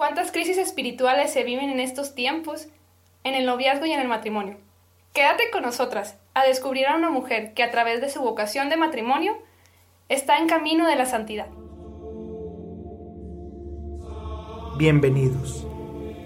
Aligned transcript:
cuántas 0.00 0.32
crisis 0.32 0.56
espirituales 0.56 1.30
se 1.30 1.44
viven 1.44 1.68
en 1.68 1.78
estos 1.78 2.14
tiempos, 2.14 2.68
en 3.22 3.34
el 3.34 3.44
noviazgo 3.44 3.84
y 3.84 3.92
en 3.92 4.00
el 4.00 4.08
matrimonio. 4.08 4.56
Quédate 5.12 5.50
con 5.52 5.60
nosotras 5.60 6.16
a 6.32 6.42
descubrir 6.44 6.86
a 6.86 6.96
una 6.96 7.10
mujer 7.10 7.52
que 7.52 7.62
a 7.62 7.70
través 7.70 8.00
de 8.00 8.08
su 8.08 8.22
vocación 8.22 8.70
de 8.70 8.78
matrimonio 8.78 9.36
está 10.08 10.38
en 10.38 10.48
camino 10.48 10.86
de 10.86 10.96
la 10.96 11.04
santidad. 11.04 11.48
Bienvenidos. 14.78 15.66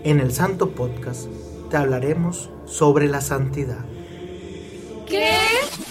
En 0.04 0.20
el 0.20 0.32
Santo 0.32 0.70
Podcast 0.70 1.26
te 1.68 1.76
hablaremos 1.76 2.50
sobre 2.66 3.08
la 3.08 3.20
santidad. 3.20 3.84
¿Qué? 5.08 5.36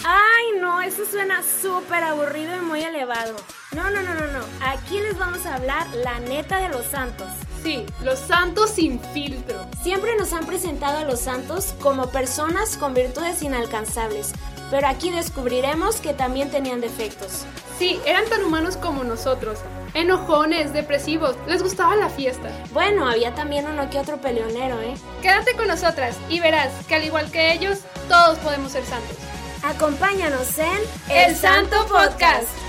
Ay, 0.06 0.62
no, 0.62 0.82
eso 0.82 1.04
suena 1.04 1.42
súper 1.62 2.02
aburrido 2.02 2.56
y 2.56 2.62
muy 2.62 2.82
elevado. 2.82 3.36
No, 3.76 3.90
no, 3.90 4.02
no, 4.02 4.14
no, 4.14 4.28
no. 4.28 4.40
Aquí 4.66 5.02
les 5.02 5.18
vamos 5.18 5.46
a 5.46 5.56
hablar 5.56 5.86
la 5.96 6.22
neta 6.22 6.62
de 6.62 6.70
los 6.70 6.86
santos. 6.86 7.28
Sí, 7.64 7.86
los 8.04 8.20
santos 8.20 8.72
sin 8.72 9.00
filtro. 9.00 9.66
Siempre 9.82 10.18
nos 10.18 10.34
han 10.34 10.46
presentado 10.46 10.98
a 10.98 11.06
los 11.06 11.22
santos 11.22 11.74
como 11.82 12.08
personas 12.10 12.76
con 12.76 12.94
virtudes 12.94 13.42
inalcanzables, 13.42 14.34
pero 14.70 14.88
aquí 14.88 15.12
descubriremos 15.12 16.02
que 16.02 16.14
también 16.14 16.52
tenían 16.52 16.82
defectos. 16.82 17.46
Sí, 17.80 18.02
eran 18.06 18.26
tan 18.26 18.44
humanos 18.44 18.76
como 18.76 19.06
nosotros. 19.06 19.60
Enojones, 19.94 20.74
depresivos, 20.74 21.38
les 21.48 21.64
gustaba 21.64 21.96
la 21.96 22.10
fiesta. 22.10 22.50
Bueno, 22.74 23.08
había 23.08 23.34
también 23.34 23.66
uno 23.66 23.90
que 23.90 24.00
otro 24.00 24.18
peleonero, 24.18 24.82
¿eh? 24.82 24.96
Quédate 25.22 25.56
con 25.56 25.70
nosotras 25.70 26.18
y 26.30 26.42
verás 26.42 26.70
que 26.88 26.96
al 26.96 27.06
igual 27.06 27.32
que 27.32 27.54
ellos, 27.54 27.80
todos 28.10 28.40
podemos 28.40 28.74
ser 28.74 28.84
santos. 28.84 29.18
Acompáñanos 29.64 30.58
en 30.60 30.80
El 31.10 31.36
Santo 31.36 31.78
Podcast. 31.88 32.63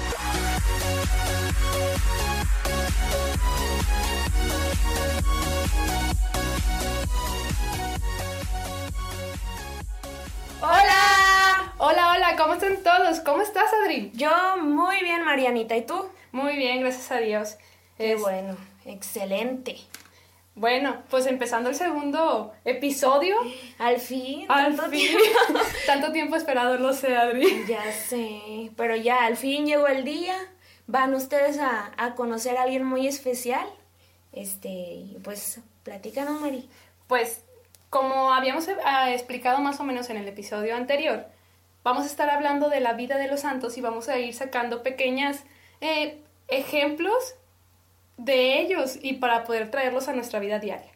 Hola, 10.61 11.72
hola, 11.78 12.12
hola, 12.12 12.36
¿cómo 12.36 12.55
están 12.55 12.83
todos? 12.83 13.20
¿Cómo 13.20 13.42
estás, 13.42 13.70
Adri? 13.83 14.11
Yo 14.14 14.30
muy 14.62 15.00
bien, 15.03 15.25
Marianita, 15.25 15.77
¿y 15.77 15.83
tú? 15.84 16.06
Muy 16.33 16.56
bien, 16.56 16.80
gracias 16.80 17.11
a 17.12 17.19
Dios. 17.19 17.56
Qué 17.98 18.12
Es- 18.14 18.20
bueno, 18.20 18.56
excelente. 18.86 19.77
Bueno, 20.56 21.03
pues 21.11 21.27
empezando 21.27 21.69
el 21.69 21.75
segundo 21.75 22.53
episodio. 22.64 23.36
Al 23.78 23.98
fin, 23.98 24.47
Al 24.48 24.77
tanto 24.77 24.84
fin. 24.91 25.00
tiempo. 25.00 25.60
Tanto 25.86 26.12
tiempo 26.12 26.36
esperado, 26.36 26.78
lo 26.78 26.92
sé, 26.92 27.16
Adri. 27.16 27.64
Ya 27.66 27.91
sé, 27.92 28.70
pero 28.77 28.94
ya 28.94 29.25
al 29.25 29.36
fin 29.36 29.66
llegó 29.66 29.88
el 29.88 30.05
día. 30.05 30.36
Van 30.86 31.12
ustedes 31.14 31.58
a, 31.58 31.91
a 31.97 32.14
conocer 32.14 32.56
a 32.56 32.62
alguien 32.62 32.84
muy 32.84 33.08
especial. 33.08 33.66
Este, 34.34 34.68
y 34.68 35.18
pues 35.22 35.60
platícanos, 35.84 36.40
Mari. 36.40 36.68
Pues, 37.06 37.44
como 37.88 38.32
habíamos 38.32 38.66
eh, 38.68 38.74
explicado 39.10 39.60
más 39.60 39.78
o 39.80 39.84
menos 39.84 40.10
en 40.10 40.16
el 40.16 40.26
episodio 40.26 40.74
anterior, 40.74 41.26
vamos 41.84 42.04
a 42.04 42.06
estar 42.06 42.28
hablando 42.28 42.68
de 42.68 42.80
la 42.80 42.94
vida 42.94 43.16
de 43.16 43.28
los 43.28 43.41
santos 43.41 43.78
y 43.78 43.80
vamos 43.80 44.08
a 44.08 44.18
ir 44.18 44.34
sacando 44.34 44.82
pequeñas 44.82 45.44
eh, 45.80 46.20
ejemplos 46.48 47.36
de 48.16 48.60
ellos 48.60 48.98
y 49.00 49.14
para 49.14 49.44
poder 49.44 49.70
traerlos 49.70 50.08
a 50.08 50.12
nuestra 50.12 50.41
vida 50.41 50.58
diaria. 50.58 50.91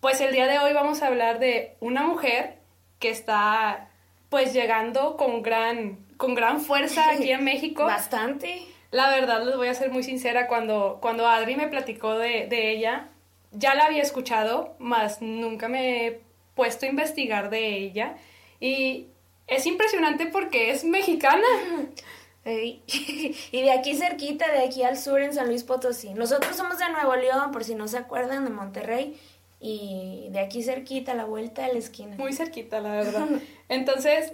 Pues 0.00 0.20
el 0.20 0.32
día 0.32 0.46
de 0.46 0.58
hoy 0.58 0.72
vamos 0.72 1.02
a 1.02 1.06
hablar 1.06 1.38
de 1.38 1.76
una 1.80 2.02
mujer 2.02 2.58
que 2.98 3.10
está 3.10 3.88
pues 4.28 4.52
llegando 4.52 5.16
con 5.16 5.42
gran, 5.42 5.98
con 6.16 6.34
gran 6.34 6.60
fuerza 6.60 7.10
aquí 7.10 7.30
en 7.30 7.44
México. 7.44 7.84
Bastante. 7.84 8.66
La 8.96 9.10
verdad, 9.10 9.44
les 9.44 9.56
voy 9.56 9.68
a 9.68 9.74
ser 9.74 9.90
muy 9.90 10.02
sincera, 10.02 10.48
cuando, 10.48 10.98
cuando 11.02 11.28
Adri 11.28 11.54
me 11.54 11.68
platicó 11.68 12.16
de, 12.16 12.46
de 12.46 12.70
ella, 12.70 13.10
ya 13.52 13.74
la 13.74 13.84
había 13.84 14.00
escuchado, 14.00 14.74
mas 14.78 15.20
nunca 15.20 15.68
me 15.68 16.06
he 16.06 16.20
puesto 16.54 16.86
a 16.86 16.88
investigar 16.88 17.50
de 17.50 17.76
ella. 17.76 18.16
Y 18.58 19.08
es 19.48 19.66
impresionante 19.66 20.24
porque 20.24 20.70
es 20.70 20.82
mexicana. 20.82 21.46
Y 22.46 23.62
de 23.62 23.70
aquí 23.70 23.96
cerquita, 23.96 24.50
de 24.50 24.64
aquí 24.64 24.82
al 24.82 24.96
sur, 24.96 25.20
en 25.20 25.34
San 25.34 25.48
Luis 25.48 25.64
Potosí. 25.64 26.14
Nosotros 26.14 26.56
somos 26.56 26.78
de 26.78 26.88
Nuevo 26.90 27.16
León, 27.16 27.50
por 27.50 27.64
si 27.64 27.74
no 27.74 27.88
se 27.88 27.98
acuerdan, 27.98 28.44
de 28.44 28.50
Monterrey. 28.50 29.20
Y 29.60 30.28
de 30.30 30.38
aquí 30.38 30.62
cerquita, 30.62 31.12
a 31.12 31.16
la 31.16 31.26
vuelta 31.26 31.66
de 31.66 31.74
la 31.74 31.78
esquina. 31.80 32.16
Muy 32.16 32.32
cerquita, 32.32 32.80
la 32.80 32.92
verdad. 32.92 33.28
Entonces, 33.68 34.32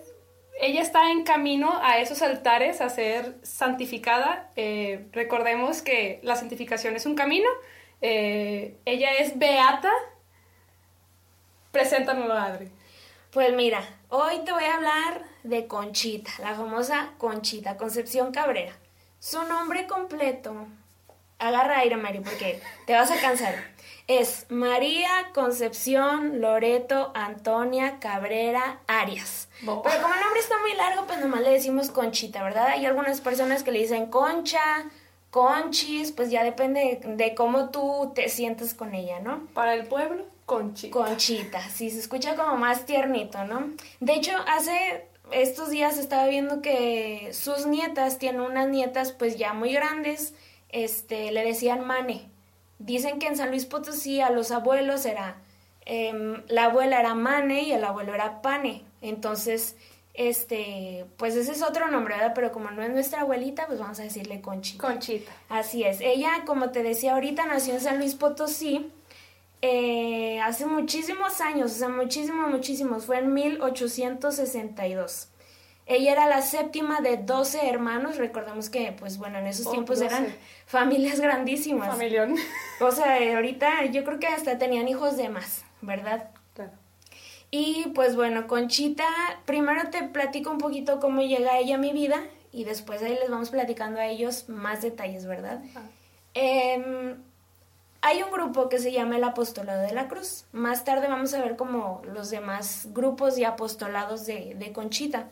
ella 0.61 0.81
está 0.81 1.11
en 1.11 1.25
camino 1.25 1.81
a 1.83 1.99
esos 1.99 2.23
altares 2.23 2.81
a 2.81 2.89
ser 2.89 3.37
santificada. 3.43 4.51
Eh, 4.57 5.07
recordemos 5.13 5.83
que 5.83 6.21
la 6.23 6.37
santificación 6.37 6.97
es 6.97 7.07
un 7.07 7.15
camino. 7.15 7.49
Eh, 8.01 8.77
ella 8.85 9.13
es 9.15 9.39
beata. 9.39 9.91
Preséntanoslo, 11.71 12.35
Adri. 12.35 12.71
Pues 13.33 13.55
mira, 13.55 13.83
hoy 14.09 14.41
te 14.45 14.53
voy 14.53 14.65
a 14.65 14.75
hablar 14.75 15.23
de 15.43 15.67
Conchita, 15.67 16.31
la 16.41 16.55
famosa 16.55 17.15
Conchita 17.17 17.79
Concepción 17.79 18.31
Cabrera. 18.31 18.75
Su 19.19 19.43
nombre 19.45 19.87
completo, 19.87 20.67
agarra 21.39 21.79
aire 21.79 21.97
Mario 21.97 22.23
porque 22.23 22.61
te 22.87 22.93
vas 22.93 23.11
a 23.11 23.21
cansar. 23.21 23.72
Es 24.19 24.45
María 24.51 25.09
Concepción 25.33 26.43
Loreto 26.43 27.13
Antonia 27.15 27.99
Cabrera 27.99 28.81
Arias. 28.87 29.49
Bo. 29.63 29.81
Pero 29.81 30.03
como 30.03 30.13
el 30.13 30.21
nombre 30.21 30.39
está 30.39 30.59
muy 30.61 30.75
largo, 30.75 31.07
pues 31.07 31.19
nomás 31.19 31.41
le 31.41 31.49
decimos 31.49 31.89
Conchita, 31.89 32.43
¿verdad? 32.43 32.67
Hay 32.67 32.85
algunas 32.85 33.23
personas 33.23 33.63
que 33.63 33.73
le 33.73 33.79
dicen 33.79 34.09
Concha, 34.09 34.61
Conchis, 35.31 36.13
pues 36.13 36.31
ya 36.31 36.45
depende 36.45 37.01
de 37.03 37.35
cómo 37.35 37.71
tú 37.71 38.13
te 38.15 38.29
sientas 38.29 38.75
con 38.75 38.95
ella, 38.95 39.21
¿no? 39.21 39.47
Para 39.55 39.73
el 39.73 39.87
pueblo, 39.87 40.27
Conchita. 40.45 40.93
Conchita, 40.93 41.63
sí, 41.71 41.91
se 41.91 42.01
escucha 42.01 42.37
como 42.37 42.59
más 42.59 42.85
tiernito, 42.85 43.45
¿no? 43.45 43.71
De 44.01 44.13
hecho, 44.13 44.33
hace 44.47 45.07
estos 45.31 45.71
días 45.71 45.97
estaba 45.97 46.27
viendo 46.27 46.61
que 46.61 47.31
sus 47.33 47.65
nietas, 47.65 48.19
tienen 48.19 48.43
unas 48.43 48.69
nietas 48.69 49.13
pues 49.13 49.39
ya 49.39 49.55
muy 49.55 49.73
grandes, 49.73 50.35
este, 50.69 51.33
le 51.33 51.45
decían 51.45 51.87
Mane. 51.87 52.32
Dicen 52.85 53.19
que 53.19 53.27
en 53.27 53.37
San 53.37 53.51
Luis 53.51 53.67
Potosí 53.67 54.21
a 54.21 54.31
los 54.31 54.51
abuelos 54.51 55.07
era, 55.07 55.37
em, 55.85 56.43
la 56.49 56.65
abuela 56.65 57.01
era 57.01 57.15
Mane 57.15 57.63
y 57.63 57.73
el 57.73 57.85
abuelo 57.85 58.15
era 58.15 58.43
Pane. 58.43 58.85
Entonces, 59.01 59.77
este, 60.15 61.07
pues 61.17 61.35
ese 61.37 61.53
es 61.53 61.63
otro 61.63 61.91
nombre, 61.91 62.17
¿verdad? 62.17 62.33
Pero 62.35 62.53
como 62.53 62.71
no 62.71 62.83
es 62.83 62.91
nuestra 62.91 63.23
abuelita, 63.23 63.67
pues 63.67 63.79
vamos 63.79 63.99
a 64.01 64.03
decirle 64.03 64.41
Conchita. 64.41 64.87
Conchita. 64.87 65.33
Así 65.49 65.85
es. 65.85 66.01
Ella, 66.01 66.43
como 66.45 66.71
te 66.71 66.83
decía 66.83 67.15
ahorita, 67.15 67.47
nació 67.47 67.75
en 67.75 67.81
San 67.81 67.99
Luis 67.99 68.15
Potosí 68.15 68.91
eh, 69.65 70.41
hace 70.41 70.67
muchísimos 70.67 71.41
años, 71.41 71.71
o 71.71 71.75
sea, 71.75 71.89
muchísimos, 71.89 72.51
muchísimos. 72.51 73.05
Fue 73.05 73.19
en 73.19 73.33
1862. 73.33 75.29
Ella 75.87 76.13
era 76.13 76.27
la 76.27 76.43
séptima 76.43 77.01
de 77.01 77.17
12 77.17 77.69
hermanos. 77.69 78.17
Recordemos 78.17 78.71
que, 78.71 78.95
pues 78.99 79.19
bueno, 79.19 79.39
en 79.39 79.47
esos 79.47 79.67
Oh, 79.67 79.73
tiempos 79.73 79.99
12. 79.99 80.07
eran 80.15 80.35
familias 80.67 81.21
grandísimas. 81.21 81.89
Familión. 81.89 82.37
O 82.81 82.91
sea, 82.93 83.17
ahorita 83.37 83.85
yo 83.87 84.05
creo 84.05 84.19
que 84.19 84.29
hasta 84.29 84.59
tenían 84.59 84.89
hijos 84.89 85.17
de 85.17 85.29
más, 85.29 85.65
¿verdad? 85.81 86.31
Claro. 86.55 86.71
Y 87.51 87.89
pues 87.95 88.17
bueno, 88.17 88.47
Conchita, 88.47 89.05
primero 89.45 89.91
te 89.91 90.05
platico 90.05 90.51
un 90.51 90.59
poquito 90.59 91.01
cómo 91.01 91.21
llega 91.23 91.59
ella 91.59 91.75
a 91.75 91.79
mi 91.79 91.93
vida 91.93 92.23
y 92.53 92.65
después 92.65 93.03
ahí 93.03 93.15
les 93.21 93.29
vamos 93.31 93.51
platicando 93.51 94.01
a 94.01 94.07
ellos 94.07 94.49
más 94.49 94.83
detalles, 94.83 95.27
¿verdad? 95.27 95.61
Ah. 95.75 95.81
Em, 96.35 97.17
hay 98.01 98.23
un 98.23 98.31
grupo 98.31 98.69
que 98.69 98.79
se 98.79 98.91
llama 98.93 99.17
el 99.17 99.25
Apostolado 99.25 99.83
de 99.83 99.93
la 99.93 100.09
Cruz. 100.09 100.45
Más 100.53 100.85
tarde 100.85 101.09
vamos 101.09 101.35
a 101.35 101.43
ver 101.43 101.57
como 101.57 102.03
los 102.07 102.31
demás 102.31 102.89
grupos 102.93 103.37
y 103.39 103.45
apostolados 103.45 104.25
de, 104.27 104.55
de 104.55 104.73
Conchita. 104.73 105.29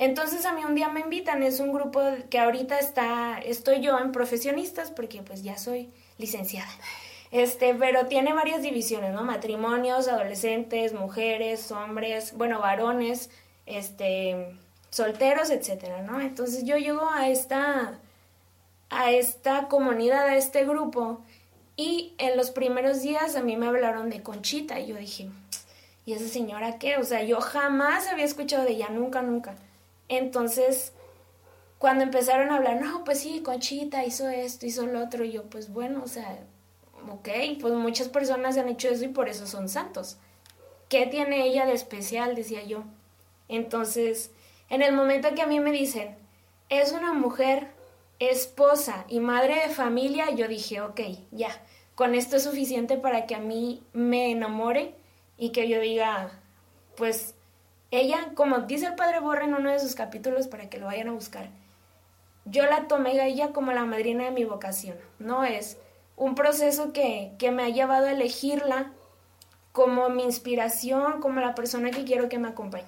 Entonces 0.00 0.46
a 0.46 0.52
mí 0.54 0.64
un 0.64 0.74
día 0.74 0.88
me 0.88 1.00
invitan, 1.00 1.42
es 1.42 1.60
un 1.60 1.74
grupo 1.74 2.00
que 2.30 2.38
ahorita 2.38 2.78
está, 2.78 3.38
estoy 3.38 3.82
yo 3.82 3.98
en 3.98 4.12
profesionistas 4.12 4.90
porque 4.90 5.20
pues 5.20 5.42
ya 5.42 5.58
soy 5.58 5.90
licenciada. 6.16 6.70
Este, 7.30 7.74
pero 7.74 8.06
tiene 8.06 8.32
varias 8.32 8.62
divisiones, 8.62 9.12
¿no? 9.12 9.24
Matrimonios, 9.24 10.08
adolescentes, 10.08 10.94
mujeres, 10.94 11.70
hombres, 11.70 12.32
bueno, 12.34 12.60
varones, 12.60 13.28
este, 13.66 14.56
solteros, 14.88 15.50
etcétera, 15.50 16.00
¿no? 16.00 16.18
Entonces 16.22 16.64
yo 16.64 16.78
llego 16.78 17.10
a 17.10 17.28
esta, 17.28 17.98
a 18.88 19.10
esta 19.10 19.68
comunidad, 19.68 20.28
a 20.28 20.36
este 20.36 20.64
grupo, 20.64 21.20
y 21.76 22.14
en 22.16 22.38
los 22.38 22.50
primeros 22.50 23.02
días 23.02 23.36
a 23.36 23.42
mí 23.42 23.54
me 23.58 23.66
hablaron 23.66 24.08
de 24.08 24.22
Conchita, 24.22 24.80
y 24.80 24.86
yo 24.86 24.96
dije, 24.96 25.28
¿y 26.06 26.14
esa 26.14 26.26
señora 26.26 26.78
qué? 26.78 26.96
O 26.96 27.04
sea, 27.04 27.22
yo 27.22 27.42
jamás 27.42 28.08
había 28.08 28.24
escuchado 28.24 28.64
de 28.64 28.72
ella, 28.72 28.88
nunca, 28.88 29.20
nunca. 29.20 29.56
Entonces, 30.10 30.92
cuando 31.78 32.02
empezaron 32.02 32.50
a 32.50 32.56
hablar, 32.56 32.82
no, 32.82 33.04
pues 33.04 33.20
sí, 33.20 33.42
Conchita 33.42 34.04
hizo 34.04 34.28
esto, 34.28 34.66
hizo 34.66 34.84
lo 34.86 35.02
otro, 35.02 35.24
y 35.24 35.30
yo, 35.30 35.44
pues 35.44 35.72
bueno, 35.72 36.02
o 36.04 36.08
sea, 36.08 36.40
ok, 37.08 37.28
pues 37.60 37.72
muchas 37.74 38.08
personas 38.08 38.58
han 38.58 38.68
hecho 38.68 38.88
eso 38.88 39.04
y 39.04 39.08
por 39.08 39.28
eso 39.28 39.46
son 39.46 39.68
santos. 39.68 40.18
¿Qué 40.88 41.06
tiene 41.06 41.46
ella 41.46 41.64
de 41.64 41.74
especial? 41.74 42.34
Decía 42.34 42.64
yo. 42.64 42.82
Entonces, 43.46 44.32
en 44.68 44.82
el 44.82 44.92
momento 44.92 45.32
que 45.36 45.42
a 45.42 45.46
mí 45.46 45.60
me 45.60 45.70
dicen, 45.70 46.16
es 46.68 46.90
una 46.90 47.12
mujer 47.12 47.68
esposa 48.18 49.04
y 49.08 49.20
madre 49.20 49.60
de 49.60 49.72
familia, 49.72 50.32
yo 50.32 50.48
dije, 50.48 50.80
ok, 50.80 51.00
ya, 51.30 51.50
con 51.94 52.16
esto 52.16 52.36
es 52.36 52.42
suficiente 52.42 52.96
para 52.96 53.26
que 53.26 53.36
a 53.36 53.40
mí 53.40 53.84
me 53.92 54.32
enamore 54.32 54.96
y 55.38 55.52
que 55.52 55.68
yo 55.68 55.80
diga, 55.80 56.32
pues 56.96 57.36
ella, 57.90 58.30
como 58.34 58.60
dice 58.60 58.86
el 58.86 58.94
padre 58.94 59.20
Borre 59.20 59.44
en 59.44 59.54
uno 59.54 59.70
de 59.70 59.80
sus 59.80 59.94
capítulos 59.94 60.48
para 60.48 60.68
que 60.68 60.78
lo 60.78 60.86
vayan 60.86 61.08
a 61.08 61.12
buscar, 61.12 61.48
yo 62.44 62.64
la 62.66 62.88
tomé 62.88 63.20
a 63.20 63.26
ella 63.26 63.52
como 63.52 63.72
la 63.72 63.84
madrina 63.84 64.24
de 64.24 64.30
mi 64.30 64.44
vocación. 64.44 64.96
No 65.18 65.44
es 65.44 65.76
un 66.16 66.34
proceso 66.34 66.92
que, 66.92 67.32
que 67.38 67.50
me 67.50 67.64
ha 67.64 67.68
llevado 67.68 68.06
a 68.06 68.12
elegirla 68.12 68.92
como 69.72 70.08
mi 70.08 70.24
inspiración, 70.24 71.20
como 71.20 71.40
la 71.40 71.54
persona 71.54 71.90
que 71.90 72.04
quiero 72.04 72.28
que 72.28 72.38
me 72.38 72.48
acompañe. 72.48 72.84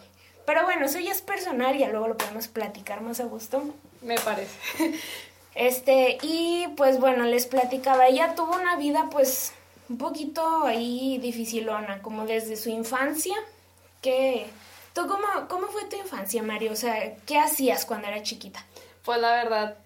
Pero 0.47 0.65
bueno, 0.65 0.87
eso 0.87 0.99
ya 0.99 1.13
es 1.13 1.23
personal, 1.23 1.77
y 1.77 1.87
luego 1.87 2.09
lo 2.09 2.17
podemos 2.17 2.49
platicar 2.49 3.01
más 3.01 3.21
a 3.21 3.25
gusto. 3.25 3.63
Me 4.03 4.17
parece. 4.17 4.57
Este, 5.55 6.17
y 6.23 6.67
pues 6.79 6.99
bueno, 6.99 7.25
les 7.25 7.47
platicaba, 7.47 8.07
ella 8.07 8.35
tuvo 8.35 8.55
una 8.55 8.77
vida 8.77 9.11
pues 9.11 9.53
un 9.91 9.99
poquito 9.99 10.65
ahí 10.65 11.19
dificilona, 11.19 12.01
como 12.01 12.25
desde 12.25 12.57
su 12.57 12.71
infancia, 12.71 13.37
que... 14.01 14.47
¿Tú 14.93 15.07
cómo, 15.09 15.27
cómo 15.49 15.67
fue 15.69 15.85
tu 15.85 15.97
infancia, 15.97 16.43
Mario? 16.43 16.73
O 16.73 16.77
sea, 16.77 17.17
¿qué 17.27 17.39
hacías 17.39 17.85
cuando 17.85 18.09
era 18.09 18.23
chiquita? 18.23 18.65
Pues 19.05 19.21
la 19.21 19.33
verdad, 19.33 19.77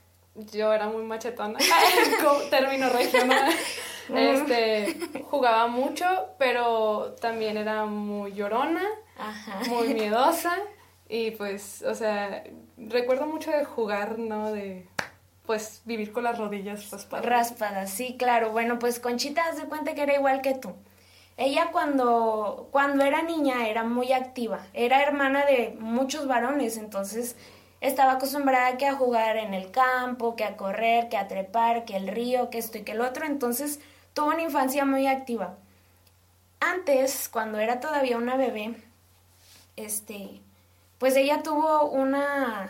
yo 0.53 0.73
era 0.73 0.89
muy 0.89 1.05
machetona, 1.05 1.59
término 2.51 2.89
regional. 2.91 3.53
Este, 4.15 5.01
jugaba 5.29 5.67
mucho, 5.67 6.07
pero 6.39 7.17
también 7.21 7.57
era 7.57 7.87
muy 7.87 8.35
llorona, 8.35 8.85
muy 9.69 9.95
miedosa 9.95 10.57
y 11.09 11.33
pues, 11.33 11.83
o 11.83 11.93
sea, 11.93 12.45
recuerdo 12.77 13.27
mucho 13.27 13.51
de 13.51 13.65
jugar, 13.65 14.21
¿no? 14.21 14.53
De 14.53 14.87
pues 15.45 15.83
vivir 15.85 16.13
con 16.13 16.25
las 16.25 16.39
rodillas 16.39 16.91
raspadas. 16.91 17.27
Raspadas, 17.27 17.91
sí, 17.91 18.17
claro. 18.19 18.51
Bueno, 18.51 18.79
pues 18.79 19.01
Conchita 19.01 19.43
se 19.55 19.65
cuenta 19.65 19.95
que 19.95 20.03
era 20.03 20.15
igual 20.15 20.41
que 20.41 20.55
tú. 20.55 20.75
Ella 21.37 21.71
cuando, 21.71 22.69
cuando 22.71 23.05
era 23.05 23.23
niña 23.23 23.69
era 23.69 23.85
muy 23.85 24.13
activa, 24.13 24.67
era 24.73 25.03
hermana 25.03 25.45
de 25.45 25.77
muchos 25.79 26.27
varones, 26.27 26.79
entonces 26.79 27.37
estaba 27.81 28.13
acostumbrada 28.13 28.79
que 28.79 28.87
a 28.87 28.95
jugar 28.95 29.37
en 29.37 29.53
el 29.53 29.71
campo, 29.71 30.35
que 30.35 30.45
a 30.45 30.57
correr, 30.57 31.09
que 31.11 31.19
a 31.19 31.29
trepar, 31.29 31.85
que 31.85 31.97
el 31.97 32.09
río, 32.09 32.49
que 32.49 32.59
esto 32.59 32.79
y 32.79 32.83
que 32.83 32.93
el 32.93 33.03
otro, 33.03 33.27
entonces 33.27 33.81
tuvo 34.15 34.29
una 34.29 34.43
infancia 34.43 34.87
muy 34.87 35.07
activa. 35.07 35.57
Antes, 36.61 37.29
cuando 37.29 37.59
era 37.59 37.81
todavía 37.81 38.17
una 38.17 38.37
bebé, 38.37 38.75
este, 39.77 40.41
pues 40.99 41.17
ella 41.17 41.43
tuvo 41.43 41.91
una 41.91 42.69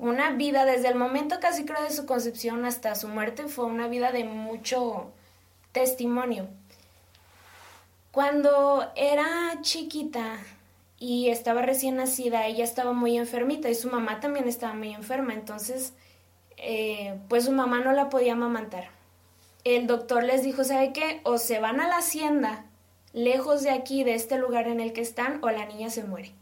una 0.00 0.30
vida 0.30 0.64
desde 0.64 0.88
el 0.88 0.94
momento 0.94 1.40
casi 1.40 1.66
creo 1.66 1.82
de 1.82 1.90
su 1.90 2.06
concepción 2.06 2.64
hasta 2.64 2.94
su 2.94 3.06
muerte 3.06 3.48
fue 3.48 3.66
una 3.66 3.86
vida 3.86 4.12
de 4.12 4.24
mucho 4.24 5.12
testimonio. 5.72 6.48
Cuando 8.12 8.90
era 8.96 9.26
chiquita 9.62 10.38
y 10.98 11.28
estaba 11.28 11.62
recién 11.62 11.96
nacida, 11.96 12.46
ella 12.46 12.64
estaba 12.64 12.92
muy 12.92 13.16
enfermita 13.16 13.68
y 13.68 13.74
su 13.74 13.88
mamá 13.88 14.20
también 14.20 14.48
estaba 14.48 14.74
muy 14.74 14.92
enferma, 14.92 15.32
entonces 15.32 15.94
eh, 16.56 17.18
pues 17.28 17.44
su 17.44 17.52
mamá 17.52 17.80
no 17.80 17.92
la 17.92 18.10
podía 18.10 18.32
amamantar. 18.32 18.88
El 19.64 19.86
doctor 19.86 20.24
les 20.24 20.42
dijo, 20.42 20.64
¿sabe 20.64 20.92
qué? 20.92 21.20
O 21.22 21.38
se 21.38 21.60
van 21.60 21.80
a 21.80 21.88
la 21.88 21.98
hacienda, 21.98 22.64
lejos 23.12 23.62
de 23.62 23.70
aquí, 23.70 24.04
de 24.04 24.14
este 24.14 24.38
lugar 24.38 24.68
en 24.68 24.80
el 24.80 24.92
que 24.92 25.00
están, 25.02 25.38
o 25.42 25.50
la 25.50 25.66
niña 25.66 25.90
se 25.90 26.02
muere. 26.02 26.32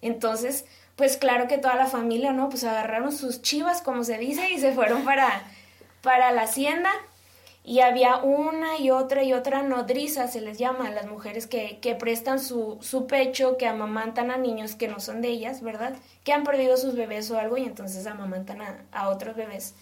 Entonces, 0.00 0.66
pues 0.96 1.16
claro 1.16 1.48
que 1.48 1.58
toda 1.58 1.76
la 1.76 1.86
familia, 1.86 2.32
¿no? 2.32 2.48
Pues 2.48 2.64
agarraron 2.64 3.12
sus 3.12 3.42
chivas, 3.42 3.80
como 3.82 4.04
se 4.04 4.18
dice, 4.18 4.50
y 4.50 4.58
se 4.58 4.72
fueron 4.72 5.04
para, 5.04 5.44
para 6.02 6.32
la 6.32 6.42
hacienda. 6.42 6.90
Y 7.64 7.80
había 7.80 8.16
una 8.16 8.78
y 8.78 8.90
otra 8.90 9.22
y 9.22 9.32
otra 9.32 9.62
nodriza, 9.62 10.26
se 10.26 10.40
les 10.40 10.58
llama, 10.58 10.90
las 10.90 11.06
mujeres 11.06 11.46
que, 11.46 11.78
que 11.78 11.94
prestan 11.94 12.40
su, 12.40 12.78
su 12.80 13.06
pecho, 13.06 13.56
que 13.56 13.68
amamantan 13.68 14.32
a 14.32 14.36
niños 14.36 14.74
que 14.74 14.88
no 14.88 14.98
son 14.98 15.22
de 15.22 15.28
ellas, 15.28 15.62
¿verdad? 15.62 15.94
Que 16.24 16.32
han 16.32 16.42
perdido 16.42 16.76
sus 16.76 16.96
bebés 16.96 17.30
o 17.30 17.38
algo 17.38 17.56
y 17.56 17.64
entonces 17.64 18.06
amamantan 18.06 18.62
a, 18.62 18.84
a 18.90 19.08
otros 19.08 19.36
bebés. 19.36 19.74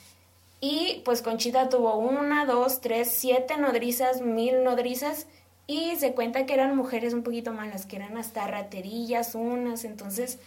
Y 0.60 1.00
pues 1.06 1.22
Conchita 1.22 1.70
tuvo 1.70 1.96
una, 1.96 2.44
dos, 2.44 2.82
tres, 2.82 3.10
siete 3.10 3.56
nodrizas, 3.56 4.20
mil 4.20 4.62
nodrizas, 4.62 5.26
y 5.66 5.94
se 5.96 6.14
cuenta 6.14 6.46
que 6.46 6.54
eran 6.54 6.76
mujeres 6.76 7.14
un 7.14 7.22
poquito 7.22 7.52
malas, 7.52 7.86
que 7.86 7.96
eran 7.96 8.18
hasta 8.18 8.46
raterillas 8.46 9.36
unas, 9.36 9.84
entonces 9.84 10.38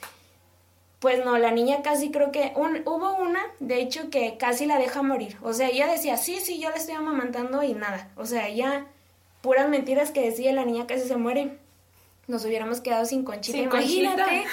pues 1.03 1.25
no, 1.25 1.37
la 1.37 1.51
niña 1.51 1.81
casi 1.81 2.11
creo 2.11 2.31
que 2.31 2.53
hubo 2.55 3.15
una, 3.15 3.41
de 3.59 3.81
hecho, 3.81 4.09
que 4.09 4.37
casi 4.37 4.65
la 4.65 4.77
deja 4.77 5.01
morir. 5.01 5.35
O 5.41 5.51
sea, 5.51 5.67
ella 5.67 5.85
decía, 5.85 6.15
sí, 6.15 6.39
sí, 6.39 6.61
yo 6.61 6.69
la 6.69 6.77
estoy 6.77 6.95
amamantando 6.95 7.61
y 7.61 7.73
nada. 7.73 8.09
O 8.15 8.25
sea, 8.25 8.47
ya 8.47 8.85
puras 9.41 9.67
mentiras 9.67 10.11
que 10.11 10.21
decía, 10.21 10.53
la 10.53 10.63
niña 10.63 10.87
casi 10.87 11.05
se 11.05 11.17
muere. 11.17 11.57
Nos 12.27 12.45
hubiéramos 12.45 12.79
quedado 12.79 13.03
sin 13.03 13.25
conchita, 13.25 13.57
imagínate. 13.57 14.45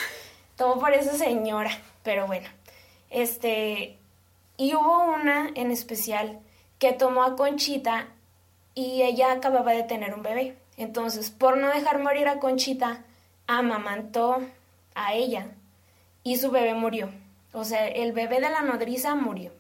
Todo 0.57 0.81
por 0.81 0.93
esa 0.93 1.13
señora. 1.13 1.71
Pero 2.03 2.27
bueno, 2.27 2.49
este, 3.11 3.97
y 4.57 4.75
hubo 4.75 5.05
una 5.05 5.53
en 5.55 5.71
especial 5.71 6.41
que 6.81 6.93
tomó 6.93 7.23
a 7.23 7.37
Conchita 7.37 8.09
y 8.75 9.03
ella 9.03 9.31
acababa 9.31 9.71
de 9.71 9.85
tener 9.85 10.15
un 10.15 10.25
bebé. 10.25 10.57
Entonces, 10.77 11.31
por 11.31 11.57
no 11.59 11.69
dejar 11.69 12.03
morir 12.03 12.27
a 12.27 12.41
Conchita, 12.41 13.05
amamantó 13.47 14.39
a 14.97 15.15
ella 15.15 15.53
y 16.31 16.37
su 16.37 16.53
bebé 16.53 16.75
murió. 16.75 17.11
O 17.53 17.65
sea, 17.65 17.89
el 17.89 18.13
bebé 18.13 18.39
de 18.39 18.51
la 18.51 18.63
nodriza 18.63 19.17
murió. 19.17 19.51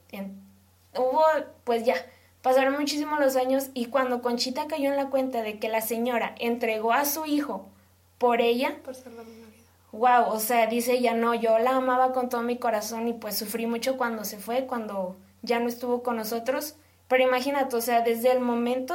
hubo, 0.96 1.24
pues 1.64 1.84
ya, 1.84 1.96
pasaron 2.42 2.74
muchísimos 2.78 3.18
los 3.18 3.34
años 3.34 3.70
y 3.74 3.86
cuando 3.86 4.22
Conchita 4.22 4.68
cayó 4.68 4.88
en 4.88 4.96
la 4.96 5.10
cuenta 5.10 5.42
de 5.42 5.58
que 5.58 5.68
la 5.68 5.80
señora 5.80 6.32
entregó 6.38 6.92
a 6.92 7.06
su 7.06 7.26
hijo 7.26 7.66
por 8.18 8.40
ella, 8.40 8.76
por 8.84 8.94
salvarle 8.94 9.32
la. 9.40 9.46
Wow, 9.90 10.32
o 10.32 10.38
sea, 10.38 10.68
dice 10.68 10.92
ella, 10.92 11.12
no, 11.12 11.34
yo 11.34 11.58
la 11.58 11.74
amaba 11.74 12.12
con 12.12 12.28
todo 12.28 12.42
mi 12.42 12.56
corazón 12.56 13.08
y 13.08 13.14
pues 13.14 13.36
sufrí 13.36 13.66
mucho 13.66 13.96
cuando 13.96 14.24
se 14.24 14.38
fue, 14.38 14.66
cuando 14.66 15.16
ya 15.42 15.58
no 15.58 15.68
estuvo 15.68 16.04
con 16.04 16.14
nosotros. 16.14 16.76
Pero 17.08 17.24
imagínate, 17.24 17.74
o 17.74 17.80
sea, 17.80 18.02
desde 18.02 18.30
el 18.30 18.38
momento 18.38 18.94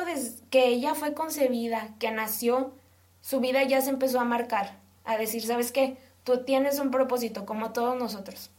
que 0.49 0.67
ella 0.67 0.95
fue 0.95 1.13
concebida, 1.13 1.89
que 1.99 2.11
nació, 2.11 2.71
su 3.19 3.41
vida 3.41 3.63
ya 3.63 3.81
se 3.81 3.89
empezó 3.89 4.21
a 4.21 4.23
marcar, 4.23 4.77
a 5.03 5.17
decir, 5.17 5.45
¿sabes 5.45 5.73
qué? 5.73 5.97
Tú 6.25 6.43
tienes 6.43 6.79
un 6.79 6.91
propósito, 6.91 7.45
como 7.45 7.71
todos 7.71 7.95
nosotros. 7.97 8.49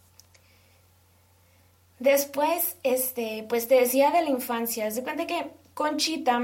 Después, 1.98 2.76
este, 2.82 3.44
pues 3.48 3.68
te 3.68 3.74
decía 3.74 4.10
de 4.10 4.22
la 4.22 4.30
infancia. 4.30 4.90
Se 4.90 5.02
cuenta 5.02 5.26
que 5.26 5.50
Conchita, 5.74 6.42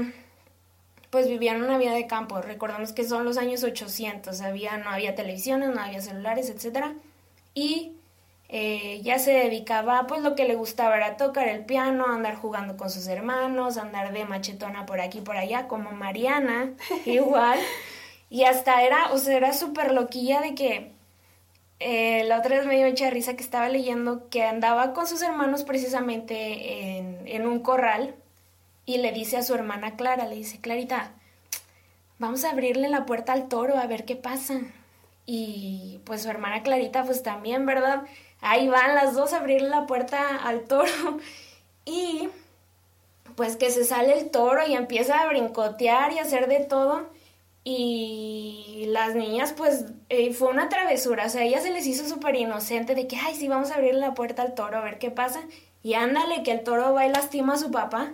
pues 1.09 1.27
vivía 1.27 1.53
en 1.53 1.63
una 1.63 1.77
vida 1.77 1.93
de 1.93 2.07
campo. 2.07 2.41
Recordamos 2.41 2.91
que 2.91 3.03
son 3.03 3.23
los 3.23 3.37
años 3.37 3.63
800. 3.63 4.41
Había, 4.41 4.77
no 4.77 4.89
había 4.89 5.15
televisiones, 5.15 5.69
no 5.69 5.81
había 5.81 6.01
celulares, 6.01 6.49
etc. 6.49 6.87
Y 7.53 7.93
eh, 8.49 9.01
ya 9.03 9.17
se 9.17 9.31
dedicaba, 9.31 10.05
pues 10.07 10.21
lo 10.21 10.35
que 10.35 10.45
le 10.45 10.55
gustaba 10.55 10.97
era 10.97 11.17
tocar 11.17 11.47
el 11.47 11.65
piano, 11.65 12.05
andar 12.07 12.35
jugando 12.35 12.77
con 12.77 12.89
sus 12.89 13.07
hermanos, 13.07 13.77
andar 13.77 14.11
de 14.11 14.25
machetona 14.25 14.85
por 14.85 15.01
aquí 15.01 15.21
por 15.21 15.37
allá, 15.37 15.67
como 15.67 15.91
Mariana, 15.91 16.73
igual. 17.05 17.59
Y 18.29 18.43
hasta 18.43 18.83
era, 18.83 19.11
o 19.11 19.17
sea, 19.17 19.37
era 19.37 19.53
súper 19.53 19.91
loquilla 19.91 20.41
de 20.41 20.55
que 20.55 20.92
eh, 21.85 22.23
la 22.23 22.39
otra 22.39 22.57
vez 22.57 22.65
me 22.65 22.77
dio 22.77 22.87
mucha 22.87 23.09
risa 23.09 23.35
que 23.35 23.43
estaba 23.43 23.67
leyendo 23.67 24.29
que 24.29 24.43
andaba 24.43 24.93
con 24.93 25.05
sus 25.05 25.21
hermanos 25.21 25.63
precisamente 25.63 26.97
en, 26.97 27.27
en 27.27 27.45
un 27.45 27.59
corral 27.59 28.15
y 28.85 28.97
le 28.97 29.11
dice 29.11 29.37
a 29.37 29.43
su 29.43 29.53
hermana 29.53 29.95
Clara, 29.95 30.25
le 30.25 30.35
dice, 30.35 30.59
Clarita, 30.59 31.11
vamos 32.19 32.43
a 32.43 32.51
abrirle 32.51 32.89
la 32.89 33.05
puerta 33.05 33.33
al 33.33 33.47
toro 33.47 33.77
a 33.77 33.87
ver 33.87 34.05
qué 34.05 34.15
pasa. 34.15 34.61
Y 35.25 35.99
pues 36.05 36.23
su 36.23 36.29
hermana 36.29 36.63
Clarita 36.63 37.03
pues 37.03 37.23
también, 37.23 37.65
¿verdad? 37.65 38.03
Ahí 38.41 38.67
van 38.67 38.95
las 38.95 39.13
dos 39.13 39.33
a 39.33 39.37
abrirle 39.37 39.69
la 39.69 39.85
puerta 39.85 40.37
al 40.37 40.63
toro 40.63 41.19
y 41.85 42.29
pues 43.35 43.57
que 43.57 43.71
se 43.71 43.83
sale 43.83 44.17
el 44.17 44.29
toro 44.31 44.65
y 44.67 44.73
empieza 44.73 45.21
a 45.21 45.27
brincotear 45.27 46.13
y 46.13 46.19
hacer 46.19 46.47
de 46.47 46.59
todo 46.59 47.09
y 47.63 48.85
las 48.89 49.15
niñas, 49.15 49.53
pues, 49.53 49.85
eh, 50.09 50.33
fue 50.33 50.49
una 50.49 50.67
travesura. 50.67 51.25
O 51.25 51.29
sea, 51.29 51.41
a 51.41 51.45
ellas 51.45 51.63
se 51.63 51.71
les 51.71 51.87
hizo 51.87 52.07
súper 52.07 52.35
inocente 52.35 52.93
de 52.93 53.07
que, 53.07 53.15
ay, 53.15 53.35
sí, 53.35 53.47
vamos 53.47 53.71
a 53.71 53.75
abrirle 53.75 54.01
la 54.01 54.13
puerta 54.13 54.41
al 54.41 54.53
toro 54.53 54.77
a 54.77 54.81
ver 54.81 54.99
qué 54.99 55.11
pasa. 55.11 55.41
Y 55.81 55.93
ándale, 55.93 56.43
que 56.43 56.51
el 56.51 56.63
toro 56.63 56.93
va 56.93 57.05
y 57.05 57.11
lastima 57.11 57.53
a 57.53 57.57
su 57.57 57.71
papá. 57.71 58.13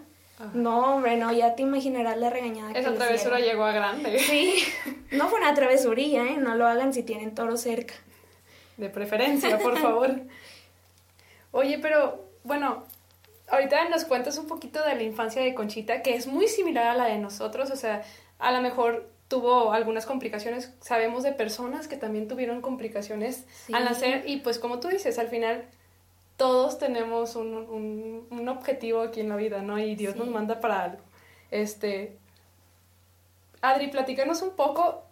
No, 0.54 0.96
hombre, 0.96 1.18
no, 1.18 1.34
ya 1.34 1.56
te 1.56 1.64
imaginarás 1.64 2.18
la 2.18 2.30
regañada 2.30 2.72
Esa 2.72 2.94
travesura 2.94 3.40
llegó 3.40 3.66
a 3.66 3.74
grande. 3.74 4.20
Sí, 4.20 4.64
no 5.12 5.28
fue 5.28 5.40
una 5.40 5.54
travesurilla, 5.54 6.24
¿eh? 6.24 6.38
No 6.38 6.56
lo 6.56 6.66
hagan 6.66 6.94
si 6.94 7.04
tienen 7.04 7.36
toro 7.36 7.58
cerca. 7.58 7.96
De 8.78 8.90
preferencia, 8.90 9.58
por 9.58 9.78
favor. 9.80 10.22
Oye, 11.52 11.80
pero, 11.80 12.24
bueno, 12.44 12.86
ahorita 13.50 13.90
nos 13.90 14.06
cuentas 14.06 14.38
un 14.38 14.48
poquito 14.48 14.82
de 14.84 14.96
la 14.96 15.04
infancia 15.04 15.42
de 15.42 15.54
Conchita, 15.54 16.02
que 16.04 16.16
es 16.16 16.28
muy 16.28 16.48
similar 16.48 16.88
a 16.88 16.96
la 16.96 17.06
de 17.06 17.18
nosotros. 17.18 17.72
O 17.72 17.76
sea, 17.76 18.04
a 18.38 18.52
lo 18.52 18.62
mejor 18.62 19.10
tuvo 19.30 19.72
algunas 19.72 20.06
complicaciones. 20.06 20.74
Sabemos 20.82 21.24
de 21.24 21.32
personas 21.32 21.88
que 21.88 21.96
también 21.96 22.28
tuvieron 22.28 22.62
complicaciones 22.62 23.46
al 23.72 23.86
nacer 23.86 24.24
y 24.28 24.38
pues 24.38 24.60
como 24.60 24.82
tú 24.82 24.90
dices, 24.90 25.18
al 25.20 25.30
final 25.30 25.66
todos 26.36 26.80
tenemos 26.80 27.36
un, 27.36 28.28
un, 28.30 28.50
objetivo 28.50 29.02
aquí 29.02 29.20
en 29.20 29.30
la 29.30 29.36
vida, 29.36 29.62
¿no? 29.62 29.78
Y 29.78 29.96
Dios 29.96 30.16
nos 30.16 30.30
manda 30.30 30.60
para 30.60 30.84
algo. 30.84 31.04
Este, 31.52 32.18
Adri, 33.62 33.90
platícanos 33.90 34.42
un 34.42 34.52
poco, 34.52 35.04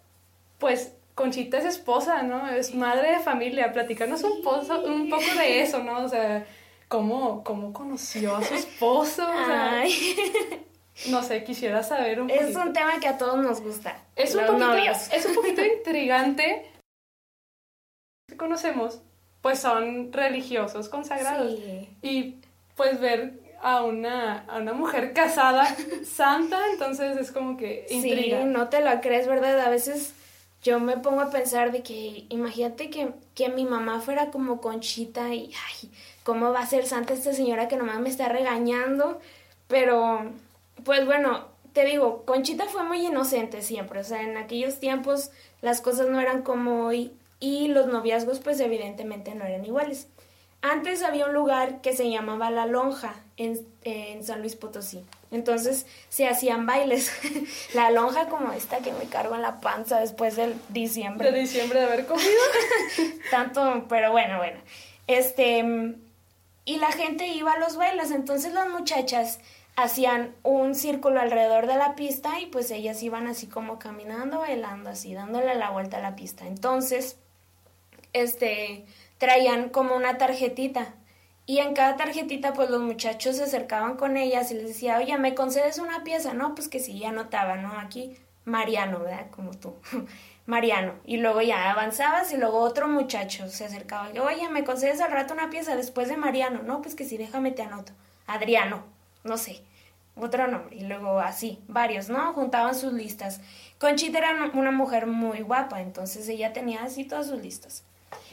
pues 0.58 0.94
Conchita 1.14 1.58
es 1.58 1.66
esposa, 1.66 2.22
¿no? 2.22 2.48
Es 2.48 2.74
madre 2.74 3.12
de 3.12 3.18
familia, 3.20 3.72
platícanos 3.72 4.22
un, 4.24 4.42
pozo, 4.42 4.82
un 4.84 5.10
poco 5.10 5.26
de 5.36 5.60
eso, 5.60 5.82
¿no? 5.82 6.04
O 6.04 6.08
sea, 6.08 6.46
¿cómo, 6.88 7.44
cómo 7.44 7.72
conoció 7.72 8.34
a 8.34 8.42
su 8.42 8.54
esposo? 8.54 9.28
O 9.28 9.46
sea, 9.46 9.84
no 11.06 11.22
sé, 11.22 11.44
quisiera 11.44 11.82
saber 11.82 12.20
un 12.20 12.30
Es 12.30 12.54
un 12.56 12.72
tema 12.72 12.98
que 13.00 13.08
a 13.08 13.18
todos 13.18 13.38
nos 13.38 13.60
gusta. 13.60 14.02
Es 14.16 14.34
un, 14.34 14.46
poquito, 14.46 14.74
es 15.12 15.26
un 15.26 15.34
poquito 15.34 15.64
intrigante. 15.78 16.70
conocemos, 18.36 19.00
pues 19.40 19.60
son 19.60 20.12
religiosos 20.12 20.88
consagrados. 20.88 21.58
Sí. 21.58 21.88
Y 22.02 22.36
pues 22.76 23.00
ver 23.00 23.40
a 23.60 23.82
una, 23.82 24.44
a 24.48 24.58
una 24.58 24.72
mujer 24.72 25.12
casada 25.12 25.66
santa, 26.04 26.58
entonces 26.72 27.16
es 27.16 27.32
como 27.32 27.56
que 27.56 27.86
intriga. 27.90 28.42
Sí, 28.42 28.48
no 28.48 28.68
te 28.68 28.80
la 28.80 29.00
crees, 29.00 29.26
¿verdad? 29.26 29.60
A 29.60 29.70
veces 29.70 30.14
yo 30.62 30.80
me 30.80 30.96
pongo 30.96 31.20
a 31.20 31.30
pensar 31.30 31.70
de 31.72 31.82
que 31.82 32.26
imagínate 32.28 32.90
que, 32.90 33.12
que 33.34 33.48
mi 33.48 33.64
mamá 33.64 34.00
fuera 34.00 34.30
como 34.30 34.60
Conchita 34.60 35.32
y, 35.34 35.52
ay, 35.52 35.90
¿cómo 36.24 36.52
va 36.52 36.60
a 36.60 36.66
ser 36.66 36.86
santa 36.86 37.14
esta 37.14 37.32
señora 37.32 37.68
que 37.68 37.76
nomás 37.76 38.00
me 38.00 38.08
está 38.08 38.28
regañando? 38.28 39.20
Pero, 39.68 40.32
pues 40.84 41.04
bueno, 41.06 41.46
te 41.72 41.84
digo, 41.84 42.24
Conchita 42.24 42.66
fue 42.66 42.82
muy 42.82 43.06
inocente 43.06 43.62
siempre, 43.62 44.00
o 44.00 44.04
sea, 44.04 44.22
en 44.22 44.36
aquellos 44.36 44.80
tiempos 44.80 45.30
las 45.60 45.80
cosas 45.80 46.08
no 46.08 46.20
eran 46.20 46.42
como 46.42 46.86
hoy 46.86 47.12
y 47.40 47.68
los 47.68 47.86
noviazgos 47.86 48.40
pues 48.40 48.60
evidentemente 48.60 49.34
no 49.34 49.44
eran 49.44 49.64
iguales. 49.64 50.08
Antes 50.60 51.02
había 51.02 51.26
un 51.26 51.34
lugar 51.34 51.80
que 51.82 51.92
se 51.94 52.10
llamaba 52.10 52.50
La 52.50 52.66
Lonja 52.66 53.14
en, 53.36 53.64
en 53.84 54.24
San 54.24 54.40
Luis 54.40 54.56
Potosí. 54.56 55.04
Entonces 55.30 55.86
se 56.08 56.26
hacían 56.26 56.66
bailes. 56.66 57.12
la 57.74 57.90
lonja 57.90 58.28
como 58.28 58.52
esta 58.52 58.78
que 58.78 58.92
me 58.92 59.04
cargo 59.04 59.34
en 59.34 59.42
la 59.42 59.60
panza 59.60 60.00
después 60.00 60.36
del 60.36 60.54
diciembre. 60.70 61.30
De 61.30 61.40
diciembre 61.40 61.80
de 61.80 61.86
haber 61.86 62.06
comido. 62.06 62.28
Tanto, 63.30 63.86
pero 63.88 64.10
bueno, 64.10 64.38
bueno. 64.38 64.58
Este, 65.06 65.94
y 66.64 66.76
la 66.76 66.92
gente 66.92 67.26
iba 67.28 67.52
a 67.52 67.58
los 67.58 67.76
bailes, 67.76 68.10
entonces 68.10 68.52
las 68.52 68.68
muchachas 68.68 69.38
hacían 69.78 70.34
un 70.42 70.74
círculo 70.74 71.20
alrededor 71.20 71.68
de 71.68 71.76
la 71.76 71.94
pista 71.94 72.40
y 72.40 72.46
pues 72.46 72.72
ellas 72.72 73.00
iban 73.00 73.28
así 73.28 73.46
como 73.46 73.78
caminando, 73.78 74.40
bailando 74.40 74.90
así, 74.90 75.14
dándole 75.14 75.54
la 75.54 75.70
vuelta 75.70 75.98
a 75.98 76.00
la 76.00 76.16
pista. 76.16 76.48
Entonces, 76.48 77.16
este, 78.12 78.86
traían 79.18 79.68
como 79.68 79.94
una 79.94 80.18
tarjetita. 80.18 80.94
Y 81.46 81.58
en 81.60 81.74
cada 81.74 81.94
tarjetita, 81.96 82.54
pues 82.54 82.70
los 82.70 82.82
muchachos 82.82 83.36
se 83.36 83.44
acercaban 83.44 83.96
con 83.96 84.16
ellas 84.16 84.50
y 84.50 84.54
les 84.54 84.66
decía, 84.66 84.98
oye, 84.98 85.16
¿me 85.16 85.36
concedes 85.36 85.78
una 85.78 86.02
pieza? 86.02 86.34
No, 86.34 86.56
pues 86.56 86.68
que 86.68 86.80
sí, 86.80 86.98
ya 86.98 87.10
anotaba, 87.10 87.54
¿no? 87.56 87.78
Aquí, 87.78 88.16
Mariano, 88.44 88.98
¿verdad? 88.98 89.30
Como 89.30 89.52
tú, 89.52 89.76
Mariano. 90.46 90.94
Y 91.04 91.18
luego 91.18 91.40
ya 91.40 91.70
avanzabas 91.70 92.32
y 92.32 92.36
luego 92.36 92.58
otro 92.58 92.88
muchacho 92.88 93.48
se 93.48 93.64
acercaba, 93.64 94.10
oye, 94.24 94.48
¿me 94.50 94.64
concedes 94.64 95.00
al 95.00 95.12
rato 95.12 95.34
una 95.34 95.50
pieza 95.50 95.76
después 95.76 96.08
de 96.08 96.16
Mariano? 96.16 96.64
No, 96.64 96.82
pues 96.82 96.96
que 96.96 97.04
sí, 97.04 97.16
déjame 97.16 97.52
te 97.52 97.62
anoto. 97.62 97.92
Adriano, 98.26 98.82
no 99.24 99.38
sé, 99.38 99.62
otro 100.20 100.46
nombre. 100.46 100.76
Y 100.76 100.80
luego 100.80 101.20
así, 101.20 101.58
varios, 101.68 102.08
¿no? 102.08 102.32
Juntaban 102.32 102.74
sus 102.74 102.92
listas. 102.92 103.40
Conchita 103.78 104.18
era 104.18 104.50
una 104.52 104.70
mujer 104.70 105.06
muy 105.06 105.40
guapa, 105.40 105.80
entonces 105.80 106.28
ella 106.28 106.52
tenía 106.52 106.82
así 106.82 107.04
todas 107.04 107.28
sus 107.28 107.40
listas. 107.40 107.84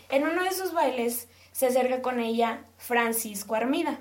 En 0.09 0.23
uno 0.23 0.43
de 0.43 0.49
esos 0.49 0.73
bailes 0.73 1.27
se 1.51 1.67
acerca 1.67 2.01
con 2.01 2.19
ella 2.19 2.61
Francisco 2.77 3.55
Armida, 3.55 3.99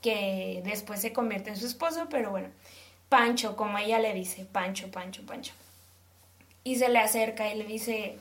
que 0.00 0.62
después 0.64 1.00
se 1.00 1.12
convierte 1.12 1.50
en 1.50 1.56
su 1.56 1.66
esposo, 1.66 2.08
pero 2.10 2.30
bueno, 2.30 2.48
Pancho, 3.08 3.56
como 3.56 3.78
ella 3.78 3.98
le 3.98 4.14
dice, 4.14 4.44
Pancho, 4.44 4.90
Pancho, 4.90 5.24
Pancho. 5.24 5.52
Y 6.64 6.76
se 6.76 6.88
le 6.88 6.98
acerca 6.98 7.52
y 7.52 7.58
le 7.58 7.64
dice, 7.64 8.18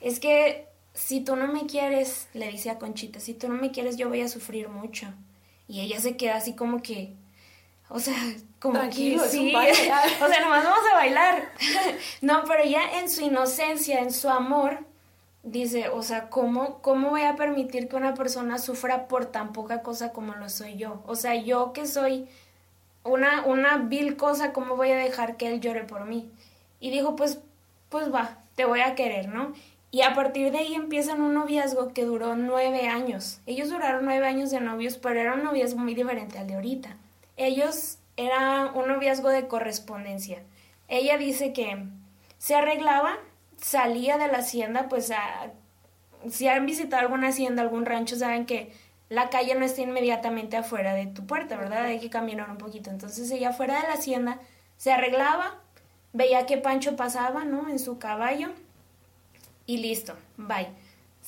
es 0.00 0.20
que 0.20 0.66
si 0.94 1.20
tú 1.20 1.36
no 1.36 1.46
me 1.46 1.66
quieres, 1.66 2.28
le 2.34 2.48
dice 2.48 2.70
a 2.70 2.78
Conchita, 2.78 3.20
si 3.20 3.34
tú 3.34 3.48
no 3.48 3.54
me 3.54 3.70
quieres 3.70 3.96
yo 3.96 4.08
voy 4.08 4.20
a 4.20 4.28
sufrir 4.28 4.68
mucho. 4.68 5.06
Y 5.68 5.80
ella 5.80 6.00
se 6.00 6.16
queda 6.16 6.36
así 6.36 6.54
como 6.54 6.82
que, 6.82 7.12
o 7.88 7.98
sea, 7.98 8.14
como 8.60 8.74
Tranquilo, 8.74 9.22
que 9.22 9.28
sí, 9.28 9.54
o 10.22 10.28
sea, 10.28 10.40
nomás 10.40 10.64
vamos 10.64 10.84
a 10.92 10.96
bailar. 10.96 11.52
no, 12.20 12.44
pero 12.46 12.64
ya 12.64 12.98
en 12.98 13.10
su 13.10 13.22
inocencia, 13.22 14.00
en 14.00 14.12
su 14.12 14.28
amor, 14.28 14.84
dice, 15.42 15.88
o 15.88 16.02
sea, 16.02 16.28
¿cómo, 16.28 16.80
¿cómo 16.82 17.10
voy 17.10 17.22
a 17.22 17.36
permitir 17.36 17.88
que 17.88 17.96
una 17.96 18.14
persona 18.14 18.58
sufra 18.58 19.08
por 19.08 19.26
tan 19.26 19.52
poca 19.52 19.82
cosa 19.82 20.12
como 20.12 20.34
lo 20.34 20.48
soy 20.48 20.76
yo? 20.76 21.02
O 21.06 21.16
sea, 21.16 21.34
yo 21.34 21.72
que 21.72 21.86
soy 21.86 22.28
una, 23.04 23.44
una 23.46 23.78
vil 23.78 24.16
cosa, 24.16 24.52
¿cómo 24.52 24.76
voy 24.76 24.90
a 24.90 24.96
dejar 24.96 25.36
que 25.36 25.48
él 25.48 25.60
llore 25.60 25.84
por 25.84 26.04
mí? 26.04 26.30
Y 26.80 26.90
dijo, 26.90 27.16
pues, 27.16 27.40
pues 27.88 28.12
va, 28.12 28.38
te 28.54 28.64
voy 28.64 28.80
a 28.80 28.94
querer, 28.94 29.28
¿no? 29.28 29.52
Y 29.90 30.02
a 30.02 30.14
partir 30.14 30.52
de 30.52 30.58
ahí 30.58 30.74
empiezan 30.74 31.22
un 31.22 31.32
noviazgo 31.32 31.94
que 31.94 32.04
duró 32.04 32.36
nueve 32.36 32.88
años. 32.88 33.40
Ellos 33.46 33.70
duraron 33.70 34.04
nueve 34.04 34.26
años 34.26 34.50
de 34.50 34.60
novios, 34.60 34.98
pero 34.98 35.18
era 35.18 35.34
un 35.34 35.44
noviazgo 35.44 35.78
muy 35.78 35.94
diferente 35.94 36.38
al 36.38 36.46
de 36.46 36.56
ahorita. 36.56 36.96
Ellos 37.38 37.98
era 38.18 38.70
un 38.74 38.88
noviazgo 38.88 39.30
de 39.30 39.48
correspondencia. 39.48 40.42
Ella 40.88 41.16
dice 41.16 41.54
que 41.54 41.86
se 42.36 42.54
arreglaba 42.54 43.16
salía 43.60 44.18
de 44.18 44.28
la 44.28 44.38
hacienda, 44.38 44.88
pues 44.88 45.10
a, 45.10 45.50
si 46.28 46.48
han 46.48 46.66
visitado 46.66 47.02
alguna 47.02 47.28
hacienda, 47.28 47.62
algún 47.62 47.86
rancho, 47.86 48.16
saben 48.16 48.46
que 48.46 48.72
la 49.08 49.30
calle 49.30 49.54
no 49.54 49.64
está 49.64 49.82
inmediatamente 49.82 50.56
afuera 50.56 50.94
de 50.94 51.06
tu 51.06 51.26
puerta, 51.26 51.56
¿verdad? 51.56 51.84
Hay 51.84 52.00
que 52.00 52.10
caminar 52.10 52.50
un 52.50 52.58
poquito. 52.58 52.90
Entonces 52.90 53.30
ella 53.30 53.52
fuera 53.52 53.80
de 53.80 53.88
la 53.88 53.94
hacienda 53.94 54.38
se 54.76 54.92
arreglaba, 54.92 55.60
veía 56.12 56.46
que 56.46 56.58
Pancho 56.58 56.96
pasaba, 56.96 57.44
¿no? 57.44 57.68
En 57.68 57.78
su 57.78 57.98
caballo 57.98 58.50
y 59.66 59.78
listo, 59.78 60.14
bye. 60.36 60.68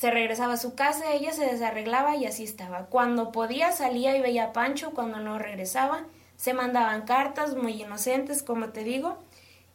Se 0.00 0.10
regresaba 0.10 0.54
a 0.54 0.56
su 0.56 0.74
casa, 0.74 1.12
ella 1.12 1.30
se 1.30 1.44
desarreglaba 1.44 2.16
y 2.16 2.24
así 2.24 2.42
estaba. 2.42 2.86
Cuando 2.86 3.32
podía 3.32 3.70
salía 3.70 4.16
y 4.16 4.22
veía 4.22 4.44
a 4.44 4.52
Pancho, 4.54 4.92
cuando 4.92 5.20
no 5.20 5.38
regresaba, 5.38 6.06
se 6.38 6.54
mandaban 6.54 7.02
cartas 7.02 7.54
muy 7.54 7.82
inocentes, 7.82 8.42
como 8.42 8.70
te 8.70 8.82
digo, 8.82 9.18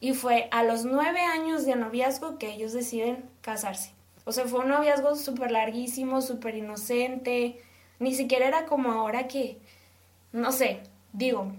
y 0.00 0.14
fue 0.14 0.48
a 0.50 0.64
los 0.64 0.84
nueve 0.84 1.20
años 1.20 1.64
de 1.64 1.76
noviazgo 1.76 2.38
que 2.38 2.50
ellos 2.50 2.72
deciden 2.72 3.24
casarse. 3.40 3.92
O 4.24 4.32
sea, 4.32 4.46
fue 4.46 4.58
un 4.58 4.68
noviazgo 4.70 5.14
súper 5.14 5.52
larguísimo, 5.52 6.20
súper 6.20 6.56
inocente. 6.56 7.62
Ni 8.00 8.12
siquiera 8.12 8.48
era 8.48 8.66
como 8.66 8.90
ahora 8.90 9.28
que, 9.28 9.58
no 10.32 10.50
sé, 10.50 10.80
digo, 11.12 11.52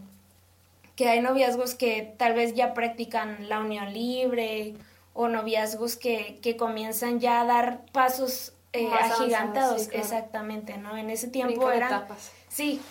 que 0.98 1.08
hay 1.08 1.22
noviazgos 1.22 1.74
que 1.74 2.14
tal 2.18 2.34
vez 2.34 2.54
ya 2.54 2.74
practican 2.74 3.48
la 3.48 3.62
unión 3.62 3.94
libre 3.94 4.76
o 5.14 5.30
noviazgos 5.30 5.96
que, 5.96 6.38
que 6.42 6.58
comienzan 6.58 7.22
ya 7.22 7.40
a 7.40 7.46
dar 7.46 7.86
pasos 7.94 8.52
eh, 8.86 8.90
agigantados. 8.94 9.90
Exactamente, 9.92 10.78
¿no? 10.78 10.98
En 10.98 11.10
ese 11.10 11.28
tiempo 11.28 11.72
eran... 11.72 11.94
etapas. 11.94 12.32
Sí, 12.50 12.82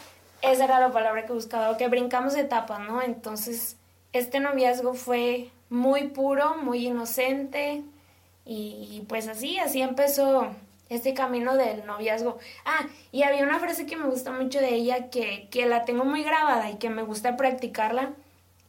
esa 0.42 0.64
era 0.64 0.80
la 0.80 0.90
palabra 0.90 1.26
que 1.26 1.32
buscaba, 1.32 1.76
que 1.76 1.88
brincamos 1.88 2.36
etapas, 2.36 2.80
¿no? 2.80 3.02
Entonces 3.02 3.76
este 4.12 4.40
noviazgo 4.40 4.94
fue 4.94 5.50
muy 5.68 6.08
puro, 6.08 6.56
muy 6.56 6.86
inocente 6.86 7.82
y, 8.44 9.04
pues 9.08 9.26
así, 9.26 9.58
así 9.58 9.82
empezó 9.82 10.48
este 10.88 11.14
camino 11.14 11.56
del 11.56 11.84
noviazgo. 11.84 12.38
Ah, 12.64 12.86
y 13.10 13.24
había 13.24 13.42
una 13.42 13.58
frase 13.58 13.86
que 13.86 13.96
me 13.96 14.06
gusta 14.06 14.30
mucho 14.30 14.60
de 14.60 14.68
ella 14.68 15.10
que, 15.10 15.48
que 15.50 15.66
la 15.66 15.84
tengo 15.84 16.04
muy 16.04 16.22
grabada 16.22 16.70
y 16.70 16.76
que 16.76 16.90
me 16.90 17.02
gusta 17.02 17.36
practicarla 17.36 18.12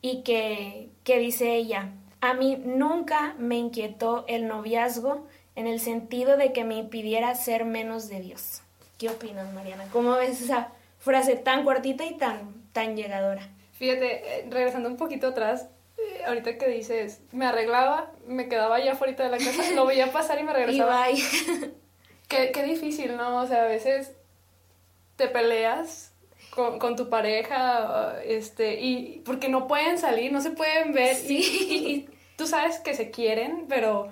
y 0.02 0.24
que, 0.24 0.90
que 1.04 1.20
dice 1.20 1.56
ella, 1.56 1.92
a 2.22 2.34
mí 2.34 2.60
nunca 2.66 3.36
me 3.38 3.58
inquietó 3.58 4.26
el 4.28 4.48
noviazgo 4.48 5.28
en 5.58 5.66
el 5.66 5.80
sentido 5.80 6.38
de 6.38 6.54
que 6.54 6.64
me 6.64 6.76
impidiera 6.76 7.34
ser 7.34 7.66
menos 7.66 8.08
de 8.10 8.22
Dios. 8.22 8.62
¿Qué 9.00 9.10
opinas, 9.10 9.52
Mariana? 9.54 9.86
¿Cómo 9.92 10.14
ves 10.14 10.40
esa 10.40 10.70
frase 11.00 11.36
tan 11.36 11.66
cortita 11.66 12.06
y 12.06 12.16
tan, 12.16 12.54
tan 12.74 12.96
llegadora? 12.96 13.50
Fíjate, 13.74 14.40
eh, 14.40 14.48
regresando 14.52 14.88
un 14.88 14.98
poquito 14.98 15.30
atrás, 15.30 15.68
eh, 15.98 16.22
ahorita 16.28 16.60
que 16.60 16.68
dices, 16.68 17.22
me 17.32 17.48
arreglaba, 17.48 18.12
me 18.28 18.48
quedaba 18.48 18.76
allá 18.76 18.94
afuera 18.94 19.24
de 19.24 19.30
la 19.30 19.40
casa, 19.40 19.72
lo 19.74 19.88
veía 19.88 20.12
pasar 20.12 20.40
y 20.40 20.44
me 20.44 20.54
regresaba. 20.54 21.10
Y 21.10 21.24
qué, 22.28 22.52
qué 22.52 22.64
difícil, 22.64 23.18
¿no? 23.18 23.42
O 23.42 23.48
sea, 23.48 23.64
a 23.64 23.68
veces 23.68 24.12
te 25.16 25.28
peleas 25.28 26.14
con, 26.52 26.78
con, 26.78 26.96
tu 26.96 27.10
pareja, 27.10 28.22
este, 28.24 28.80
y 28.80 29.24
porque 29.26 29.50
no 29.50 29.68
pueden 29.68 29.98
salir, 29.98 30.32
no 30.32 30.42
se 30.42 30.52
pueden 30.52 30.94
ver, 30.94 31.16
sí. 31.16 31.40
y, 31.40 32.10
tú 32.36 32.46
sabes 32.46 32.78
que 32.78 32.94
se 32.94 33.10
quieren, 33.10 33.66
pero, 33.68 34.12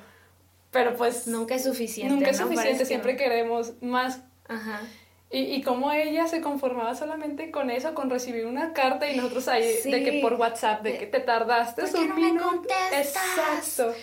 pero 0.75 0.95
pues... 0.95 1.25
Nunca 1.27 1.55
es 1.55 1.63
suficiente. 1.63 2.13
Nunca 2.13 2.29
es 2.29 2.39
¿no? 2.39 2.47
suficiente, 2.47 2.85
siempre 2.85 3.15
queremos 3.15 3.73
más. 3.81 4.21
Ajá. 4.47 4.81
Y, 5.31 5.39
y 5.55 5.63
cómo 5.63 5.91
ella 5.91 6.27
se 6.27 6.39
conformaba 6.41 6.93
solamente 6.95 7.49
con 7.49 7.71
eso, 7.71 7.93
con 7.95 8.09
recibir 8.11 8.45
una 8.45 8.73
carta 8.73 9.09
y 9.09 9.15
nosotros 9.17 9.47
ahí, 9.47 9.73
Sí. 9.81 9.91
de 9.91 10.03
que 10.03 10.19
por 10.21 10.33
WhatsApp, 10.35 10.83
de 10.83 10.97
que 10.99 11.07
te 11.07 11.19
tardaste 11.19 11.81
¿Por 11.81 11.91
qué 11.91 11.97
un 11.99 12.09
no 12.09 12.15
me 12.15 12.21
minuto. 12.21 12.45
contestas? 12.47 13.23
Exacto. 13.57 13.93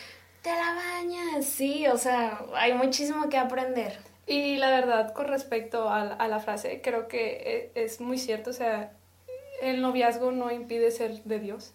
Te 0.43 0.51
la 0.51 0.75
bañas. 0.75 1.45
Sí, 1.47 1.87
o 1.87 1.97
sea, 1.97 2.41
hay 2.57 2.75
muchísimo 2.75 3.29
que 3.29 3.39
aprender. 3.39 3.99
Y 4.27 4.57
la 4.57 4.71
verdad, 4.71 5.13
con 5.15 5.29
respecto 5.29 5.89
a, 5.89 6.03
a 6.15 6.29
la 6.29 6.41
frase, 6.41 6.81
creo 6.83 7.07
que 7.07 7.71
e- 7.75 7.85
es 7.85 8.01
muy 8.01 8.19
cierto, 8.19 8.51
o 8.51 8.53
sea, 8.53 8.93
el 9.63 9.81
noviazgo 9.81 10.33
no 10.33 10.51
impide 10.51 10.91
ser 10.91 11.23
de 11.23 11.39
Dios. 11.39 11.73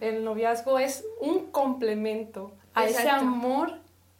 El 0.00 0.24
noviazgo 0.24 0.78
es 0.80 1.04
un 1.20 1.52
complemento 1.52 2.52
a 2.74 2.86
ese 2.86 3.08
amor 3.08 3.78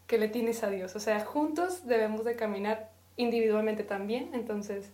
que 0.09 0.19
le 0.19 0.27
tienes 0.27 0.65
a 0.65 0.71
Dios. 0.71 0.97
O 0.97 1.01
sea, 1.01 1.21
juntos 1.21 1.87
debemos 1.87 2.25
de 2.25 2.35
caminar 2.35 2.91
individualmente 3.17 3.85
también. 3.85 4.31
Entonces, 4.33 4.87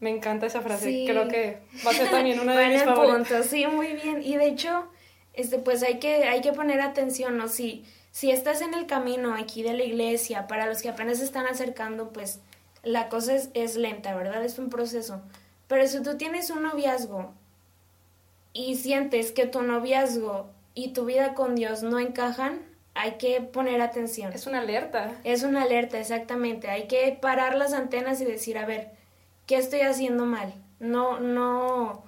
me 0.00 0.10
encanta 0.10 0.46
esa 0.46 0.60
frase. 0.60 1.04
Creo 1.06 1.28
que 1.28 1.60
va 1.86 1.92
a 1.92 1.94
ser 1.94 2.10
también 2.10 2.40
una 2.40 2.58
de 2.58 2.68
mis 2.74 2.82
favoritas. 2.82 3.46
Sí, 3.46 3.66
muy 3.66 3.94
bien. 3.94 4.20
Y 4.22 4.36
de 4.36 4.48
hecho, 4.48 4.88
este, 5.32 5.58
pues 5.58 5.82
hay 5.84 6.00
que, 6.00 6.24
hay 6.24 6.40
que 6.40 6.52
poner 6.52 6.80
atención, 6.80 7.38
¿no? 7.38 7.48
Si, 7.48 7.84
si 8.10 8.32
estás 8.32 8.60
en 8.60 8.74
el 8.74 8.86
camino 8.86 9.34
aquí 9.34 9.62
de 9.62 9.74
la 9.74 9.84
iglesia, 9.84 10.48
para 10.48 10.66
los 10.66 10.82
que 10.82 10.88
apenas 10.88 11.18
se 11.18 11.24
están 11.24 11.46
acercando, 11.46 12.12
pues 12.12 12.40
la 12.82 13.08
cosa 13.08 13.36
es, 13.36 13.50
es 13.54 13.76
lenta, 13.76 14.16
¿verdad? 14.16 14.44
Es 14.44 14.58
un 14.58 14.70
proceso. 14.70 15.22
Pero 15.68 15.86
si 15.86 16.02
tú 16.02 16.16
tienes 16.16 16.50
un 16.50 16.64
noviazgo 16.64 17.32
y 18.52 18.74
sientes 18.74 19.30
que 19.30 19.46
tu 19.46 19.62
noviazgo 19.62 20.50
y 20.74 20.88
tu 20.94 21.04
vida 21.04 21.34
con 21.34 21.54
Dios 21.54 21.84
no 21.84 22.00
encajan, 22.00 22.67
hay 22.98 23.12
que 23.12 23.40
poner 23.40 23.80
atención. 23.80 24.32
Es 24.32 24.46
una 24.46 24.60
alerta. 24.60 25.12
Es 25.24 25.42
una 25.42 25.62
alerta, 25.62 25.98
exactamente. 25.98 26.68
Hay 26.68 26.88
que 26.88 27.16
parar 27.20 27.54
las 27.54 27.72
antenas 27.72 28.20
y 28.20 28.24
decir, 28.24 28.58
a 28.58 28.66
ver, 28.66 28.90
¿qué 29.46 29.56
estoy 29.56 29.80
haciendo 29.80 30.26
mal? 30.26 30.54
No, 30.80 31.20
no, 31.20 32.04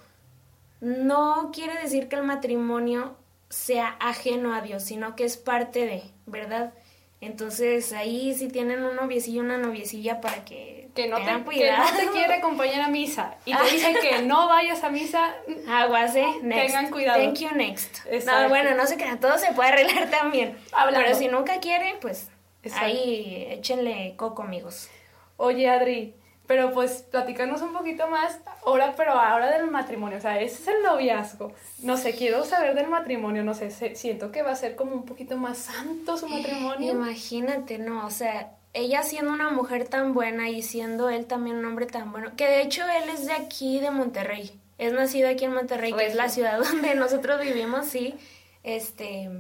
no 0.80 1.50
quiere 1.52 1.80
decir 1.80 2.08
que 2.08 2.16
el 2.16 2.24
matrimonio 2.24 3.16
sea 3.48 3.96
ajeno 4.00 4.54
a 4.54 4.62
Dios, 4.62 4.82
sino 4.82 5.16
que 5.16 5.24
es 5.24 5.36
parte 5.36 5.86
de, 5.86 6.02
¿verdad? 6.26 6.72
Entonces 7.20 7.92
ahí 7.92 8.34
si 8.34 8.48
tienen 8.48 8.82
un 8.82 8.96
noviecillo, 8.96 9.42
una 9.42 9.58
noviecilla 9.58 10.20
para 10.22 10.44
que, 10.44 10.88
que 10.94 11.06
no 11.06 11.18
te, 11.18 11.44
cuidado. 11.44 11.84
Que 11.86 11.92
no 11.92 12.12
te 12.12 12.18
quiere 12.18 12.34
acompañar 12.34 12.80
a 12.80 12.88
misa 12.88 13.36
y 13.44 13.54
te 13.54 13.70
dicen 13.70 13.94
que 14.00 14.22
no 14.22 14.48
vayas 14.48 14.82
a 14.84 14.90
misa, 14.90 15.34
aguas, 15.68 16.16
¿eh? 16.16 16.26
Tengan 16.40 16.90
cuidado. 16.90 17.22
Thank 17.22 17.38
you, 17.40 17.50
next. 17.54 18.06
No, 18.24 18.48
bueno, 18.48 18.74
no 18.74 18.86
sé 18.86 18.96
qué, 18.96 19.04
todo 19.16 19.36
se 19.36 19.52
puede 19.52 19.70
arreglar 19.70 20.10
también. 20.10 20.56
Pero 20.94 21.14
si 21.14 21.28
nunca 21.28 21.60
quieren, 21.60 21.96
pues 22.00 22.30
ahí 22.74 23.46
échenle 23.50 24.14
coco, 24.16 24.42
amigos. 24.42 24.88
Oye, 25.36 25.68
Adri, 25.68 26.14
pero 26.50 26.72
pues 26.72 27.04
platicarnos 27.08 27.62
un 27.62 27.72
poquito 27.72 28.08
más 28.08 28.36
ahora, 28.66 28.94
pero 28.96 29.12
ahora 29.12 29.56
del 29.56 29.70
matrimonio, 29.70 30.18
o 30.18 30.20
sea, 30.20 30.40
ese 30.40 30.60
es 30.60 30.66
el 30.66 30.82
noviazgo. 30.82 31.52
No 31.84 31.96
sé, 31.96 32.16
quiero 32.16 32.44
saber 32.44 32.74
del 32.74 32.88
matrimonio, 32.88 33.44
no 33.44 33.54
sé, 33.54 33.70
siento 33.94 34.32
que 34.32 34.42
va 34.42 34.50
a 34.50 34.56
ser 34.56 34.74
como 34.74 34.96
un 34.96 35.04
poquito 35.04 35.36
más 35.36 35.58
santo 35.58 36.16
su 36.16 36.28
matrimonio. 36.28 36.90
Imagínate, 36.90 37.78
no, 37.78 38.04
o 38.04 38.10
sea, 38.10 38.50
ella 38.72 39.04
siendo 39.04 39.32
una 39.32 39.50
mujer 39.50 39.86
tan 39.86 40.12
buena 40.12 40.48
y 40.48 40.62
siendo 40.62 41.08
él 41.08 41.26
también 41.26 41.58
un 41.58 41.66
hombre 41.66 41.86
tan 41.86 42.10
bueno, 42.10 42.32
que 42.36 42.48
de 42.48 42.62
hecho 42.62 42.82
él 42.82 43.10
es 43.10 43.26
de 43.26 43.32
aquí, 43.32 43.78
de 43.78 43.92
Monterrey, 43.92 44.50
es 44.78 44.92
nacido 44.92 45.28
aquí 45.28 45.44
en 45.44 45.54
Monterrey, 45.54 45.92
que 45.92 46.06
es 46.06 46.16
la 46.16 46.28
ciudad 46.28 46.58
donde 46.68 46.96
nosotros 46.96 47.40
vivimos, 47.40 47.86
sí, 47.86 48.16
este... 48.64 49.30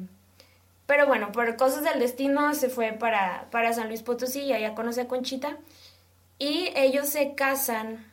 Pero 0.86 1.08
bueno, 1.08 1.32
por 1.32 1.56
cosas 1.56 1.82
del 1.82 1.98
destino 1.98 2.54
se 2.54 2.68
fue 2.68 2.92
para, 2.92 3.48
para 3.50 3.72
San 3.72 3.88
Luis 3.88 4.02
Potosí 4.02 4.42
y 4.42 4.52
allá 4.52 4.76
conoce 4.76 5.00
a 5.00 5.08
Conchita. 5.08 5.56
Y 6.40 6.72
ellos 6.74 7.10
se 7.10 7.34
casan 7.34 8.10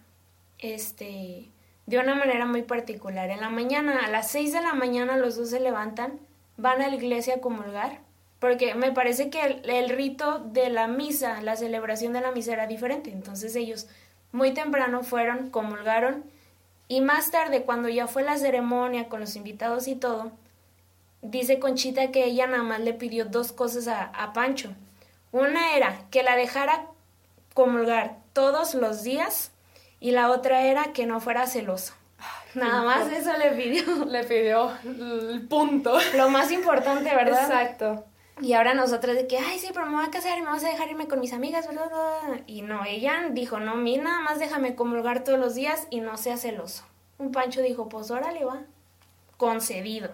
este, 0.59 1.49
de 1.85 1.97
una 1.97 2.13
manera 2.13 2.45
muy 2.45 2.61
particular. 2.61 3.29
En 3.29 3.39
la 3.39 3.49
mañana, 3.49 4.01
a 4.05 4.09
las 4.09 4.29
6 4.31 4.51
de 4.51 4.61
la 4.61 4.73
mañana, 4.73 5.15
los 5.15 5.37
dos 5.37 5.49
se 5.49 5.61
levantan, 5.61 6.19
van 6.57 6.81
a 6.81 6.89
la 6.89 6.95
iglesia 6.95 7.35
a 7.35 7.39
comulgar, 7.39 8.01
porque 8.39 8.75
me 8.75 8.91
parece 8.91 9.29
que 9.29 9.61
el, 9.63 9.89
rito 9.89 10.39
de 10.39 10.69
la 10.69 10.87
misa, 10.87 11.41
la 11.41 11.55
celebración 11.55 12.11
de 12.11 12.19
la 12.19 12.33
misa 12.33 12.51
era 12.51 12.67
diferente. 12.67 13.11
Entonces 13.11 13.55
ellos 13.55 13.87
muy 14.33 14.53
temprano 14.53 15.03
fueron, 15.03 15.49
comulgaron, 15.49 16.25
y 16.89 16.99
más 16.99 17.31
tarde, 17.31 17.63
cuando 17.63 17.87
ya 17.87 18.07
fue 18.07 18.23
la 18.23 18.37
ceremonia 18.37 19.07
con 19.07 19.21
los 19.21 19.37
invitados 19.37 19.87
y 19.87 19.95
todo, 19.95 20.33
dice 21.21 21.59
Conchita 21.59 22.11
que 22.11 22.25
ella 22.25 22.45
nada 22.45 22.63
más 22.63 22.81
le 22.81 22.93
pidió 22.93 23.23
dos 23.23 23.53
cosas 23.53 23.87
a, 23.87 24.03
a 24.03 24.33
Pancho. 24.33 24.73
Una 25.31 25.77
era 25.77 26.01
que 26.11 26.23
la 26.23 26.35
dejara 26.35 26.87
comulgar 27.57 28.19
todos 28.33 28.75
los 28.75 29.01
días 29.01 29.51
y 29.99 30.11
la 30.11 30.29
otra 30.29 30.61
era 30.61 30.93
que 30.93 31.07
no 31.07 31.19
fuera 31.19 31.47
celoso. 31.47 31.95
Nada 32.53 32.83
más 32.83 33.11
eso 33.11 33.35
le 33.35 33.49
pidió. 33.49 34.05
Le 34.05 34.23
pidió 34.25 34.71
el 34.83 35.47
punto. 35.47 35.97
Lo 36.15 36.29
más 36.29 36.51
importante, 36.51 37.15
¿verdad? 37.15 37.45
Exacto. 37.45 38.05
Y 38.41 38.53
ahora 38.53 38.75
nosotras 38.75 39.15
de 39.15 39.25
que, 39.25 39.39
ay, 39.39 39.57
sí, 39.57 39.69
pero 39.73 39.87
me 39.87 39.95
voy 39.95 40.05
a 40.05 40.11
casar 40.11 40.37
y 40.37 40.41
me 40.41 40.49
vas 40.49 40.63
a 40.63 40.69
dejar 40.69 40.87
irme 40.89 41.07
con 41.07 41.19
mis 41.19 41.33
amigas, 41.33 41.67
¿verdad? 41.67 41.89
Y 42.45 42.61
no, 42.61 42.85
ella 42.85 43.29
dijo, 43.31 43.59
no, 43.59 43.73
mi 43.73 43.97
nada 43.97 44.19
más 44.19 44.37
déjame 44.37 44.75
comulgar 44.75 45.23
todos 45.23 45.39
los 45.39 45.55
días 45.55 45.87
y 45.89 45.99
no 46.01 46.15
sea 46.17 46.37
celoso. 46.37 46.83
Un 47.17 47.31
Pancho 47.31 47.63
dijo, 47.63 47.89
pues 47.89 48.11
órale, 48.11 48.45
va. 48.45 48.61
Concedido. 49.37 50.11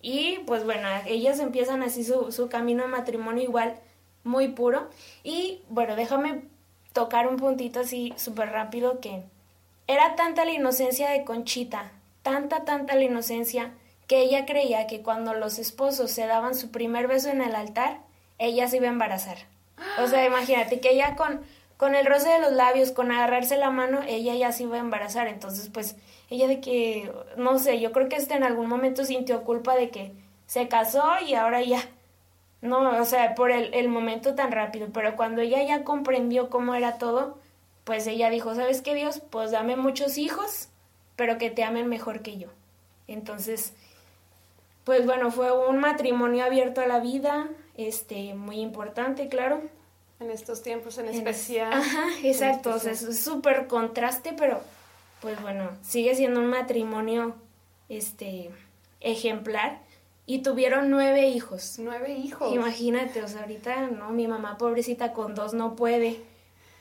Y 0.00 0.38
pues 0.46 0.64
bueno, 0.64 0.88
ellas 1.04 1.40
empiezan 1.40 1.82
así 1.82 2.04
su, 2.04 2.32
su 2.32 2.48
camino 2.48 2.84
de 2.84 2.88
matrimonio 2.88 3.42
igual, 3.42 3.78
muy 4.24 4.48
puro. 4.48 4.88
Y 5.22 5.60
bueno, 5.68 5.94
déjame 5.94 6.48
tocar 6.92 7.28
un 7.28 7.36
puntito 7.36 7.80
así 7.80 8.12
súper 8.16 8.50
rápido 8.50 9.00
que 9.00 9.22
era 9.86 10.14
tanta 10.14 10.44
la 10.44 10.52
inocencia 10.52 11.10
de 11.10 11.24
Conchita, 11.24 11.90
tanta, 12.22 12.64
tanta 12.64 12.94
la 12.94 13.02
inocencia, 13.02 13.72
que 14.06 14.20
ella 14.20 14.46
creía 14.46 14.86
que 14.86 15.02
cuando 15.02 15.34
los 15.34 15.58
esposos 15.58 16.10
se 16.10 16.26
daban 16.26 16.54
su 16.54 16.70
primer 16.70 17.08
beso 17.08 17.28
en 17.28 17.42
el 17.42 17.54
altar, 17.54 17.98
ella 18.38 18.68
se 18.68 18.76
iba 18.76 18.86
a 18.86 18.90
embarazar. 18.92 19.38
O 20.02 20.06
sea, 20.06 20.24
imagínate 20.24 20.80
que 20.80 20.90
ella 20.90 21.16
con, 21.16 21.40
con 21.76 21.94
el 21.94 22.06
roce 22.06 22.28
de 22.28 22.40
los 22.40 22.52
labios, 22.52 22.92
con 22.92 23.10
agarrarse 23.10 23.56
la 23.56 23.70
mano, 23.70 24.00
ella 24.06 24.34
ya 24.34 24.52
se 24.52 24.64
iba 24.64 24.76
a 24.76 24.80
embarazar. 24.80 25.26
Entonces, 25.26 25.70
pues, 25.72 25.96
ella 26.28 26.46
de 26.46 26.60
que, 26.60 27.10
no 27.36 27.58
sé, 27.58 27.80
yo 27.80 27.92
creo 27.92 28.08
que 28.08 28.16
este 28.16 28.34
en 28.34 28.44
algún 28.44 28.68
momento 28.68 29.04
sintió 29.04 29.42
culpa 29.42 29.74
de 29.74 29.90
que 29.90 30.12
se 30.46 30.68
casó 30.68 31.04
y 31.26 31.34
ahora 31.34 31.62
ya 31.62 31.82
no, 32.62 33.00
o 33.00 33.04
sea, 33.04 33.34
por 33.34 33.50
el, 33.50 33.72
el 33.72 33.88
momento 33.88 34.34
tan 34.34 34.52
rápido, 34.52 34.88
pero 34.92 35.16
cuando 35.16 35.40
ella 35.40 35.62
ya 35.62 35.84
comprendió 35.84 36.50
cómo 36.50 36.74
era 36.74 36.98
todo, 36.98 37.38
pues 37.84 38.06
ella 38.06 38.28
dijo, 38.30 38.54
¿sabes 38.54 38.82
qué 38.82 38.94
Dios? 38.94 39.20
Pues 39.30 39.50
dame 39.50 39.76
muchos 39.76 40.18
hijos, 40.18 40.68
pero 41.16 41.38
que 41.38 41.50
te 41.50 41.64
amen 41.64 41.88
mejor 41.88 42.20
que 42.20 42.36
yo. 42.36 42.48
Entonces, 43.08 43.72
pues 44.84 45.06
bueno, 45.06 45.30
fue 45.30 45.50
un 45.68 45.78
matrimonio 45.78 46.44
abierto 46.44 46.80
a 46.82 46.86
la 46.86 47.00
vida, 47.00 47.48
este, 47.76 48.34
muy 48.34 48.60
importante, 48.60 49.28
claro. 49.28 49.62
En 50.20 50.30
estos 50.30 50.62
tiempos 50.62 50.98
en, 50.98 51.08
especial. 51.08 51.72
Ajá, 51.72 52.04
exacto, 52.22 52.74
o 52.74 52.78
sea, 52.78 52.92
es 52.92 53.22
súper 53.22 53.66
contraste, 53.68 54.34
pero 54.36 54.60
pues 55.22 55.40
bueno, 55.40 55.70
sigue 55.82 56.14
siendo 56.14 56.40
un 56.40 56.46
matrimonio, 56.46 57.34
este, 57.88 58.50
ejemplar 59.00 59.80
y 60.30 60.42
tuvieron 60.42 60.90
nueve 60.90 61.26
hijos. 61.26 61.74
Nueve 61.78 62.12
hijos. 62.12 62.54
Imagínate, 62.54 63.20
o 63.20 63.26
sea, 63.26 63.40
ahorita, 63.40 63.88
no, 63.88 64.10
mi 64.10 64.28
mamá 64.28 64.58
pobrecita 64.58 65.12
con 65.12 65.34
dos 65.34 65.54
no 65.54 65.74
puede. 65.74 66.22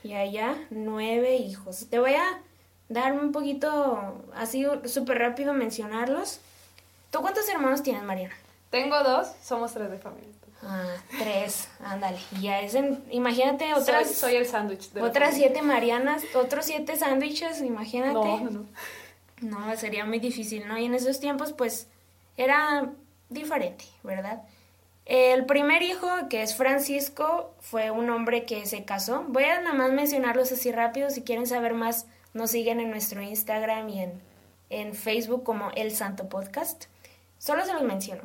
Y 0.04 0.14
allá, 0.14 0.56
nueve 0.70 1.36
hijos. 1.38 1.88
Te 1.90 1.98
voy 1.98 2.14
a 2.14 2.44
dar 2.90 3.14
un 3.14 3.32
poquito, 3.32 4.24
así 4.36 4.68
súper 4.86 5.18
rápido 5.18 5.56
mencionarlos. 5.56 6.42
¿Tú 7.10 7.22
cuántos 7.22 7.50
hermanos 7.50 7.82
tienes, 7.82 8.04
Mariana? 8.04 8.36
Tengo 8.70 9.02
dos, 9.02 9.30
somos 9.44 9.74
tres 9.74 9.90
de 9.90 9.98
familia. 9.98 10.30
Ah, 10.62 10.94
tres, 11.18 11.70
ándale. 11.84 12.20
Ya 12.40 12.62
es 12.62 12.76
en, 12.76 13.04
imagínate 13.10 13.74
otras. 13.74 14.12
Soy, 14.12 14.36
el 14.36 14.46
sándwich. 14.46 14.92
Otras 15.02 15.34
siete 15.34 15.64
Marianas, 15.64 16.22
otros 16.36 16.66
siete 16.66 16.98
sándwiches, 16.98 17.64
imagínate. 17.64 18.14
No, 18.14 18.42
no, 18.42 18.52
no. 18.52 18.66
No, 19.42 19.76
sería 19.76 20.06
muy 20.06 20.20
difícil, 20.20 20.68
¿no? 20.68 20.78
Y 20.78 20.86
en 20.86 20.94
esos 20.94 21.20
tiempos, 21.20 21.52
pues, 21.54 21.88
era 22.38 22.92
diferente, 23.30 23.86
¿verdad? 24.04 24.44
El 25.06 25.46
primer 25.46 25.82
hijo, 25.82 26.08
que 26.30 26.44
es 26.44 26.56
Francisco, 26.56 27.56
fue 27.60 27.90
un 27.90 28.10
hombre 28.12 28.46
que 28.46 28.66
se 28.68 28.86
casó. 28.86 29.26
Voy 29.28 29.44
a 29.44 29.60
nada 29.60 29.74
más 29.74 29.92
mencionarlos 29.92 30.52
así 30.52 30.72
rápido. 30.72 31.10
Si 31.10 31.24
quieren 31.24 31.48
saber 31.48 31.74
más, 31.74 32.06
nos 32.34 32.52
siguen 32.52 32.80
en 32.80 32.92
nuestro 32.92 33.22
Instagram 33.22 33.90
y 33.90 34.04
en, 34.04 34.22
en 34.70 34.94
Facebook 34.94 35.44
como 35.44 35.72
El 35.76 35.96
Santo 35.96 36.30
Podcast. 36.30 36.86
Solo 37.40 37.66
se 37.66 37.74
los 37.74 37.82
menciono. 37.82 38.22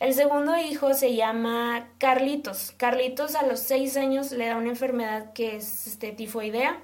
El 0.00 0.14
segundo 0.14 0.56
hijo 0.56 0.94
se 0.94 1.14
llama 1.14 1.90
Carlitos. 1.98 2.72
Carlitos 2.76 3.34
a 3.34 3.46
los 3.46 3.60
seis 3.60 3.96
años 3.96 4.32
le 4.32 4.46
da 4.46 4.56
una 4.56 4.70
enfermedad 4.70 5.32
que 5.34 5.56
es 5.56 5.86
este, 5.86 6.12
tifoidea. 6.12 6.80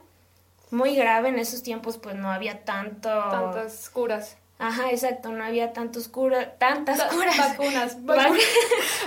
Muy 0.70 0.94
grave 0.94 1.31
en 1.31 1.38
esos 1.38 1.62
tiempos, 1.62 1.99
pues 1.99 2.14
no 2.14 2.31
había 2.31 2.64
tanto... 2.64 3.09
Tantas 3.09 3.90
curas. 3.90 4.37
Ajá, 4.61 4.90
exacto, 4.90 5.33
no 5.33 5.42
había 5.42 5.73
tantos 5.73 6.07
cura, 6.09 6.55
tantas 6.59 7.03
curas. 7.05 7.38
Vacunas. 7.38 7.96
bueno, 8.05 8.29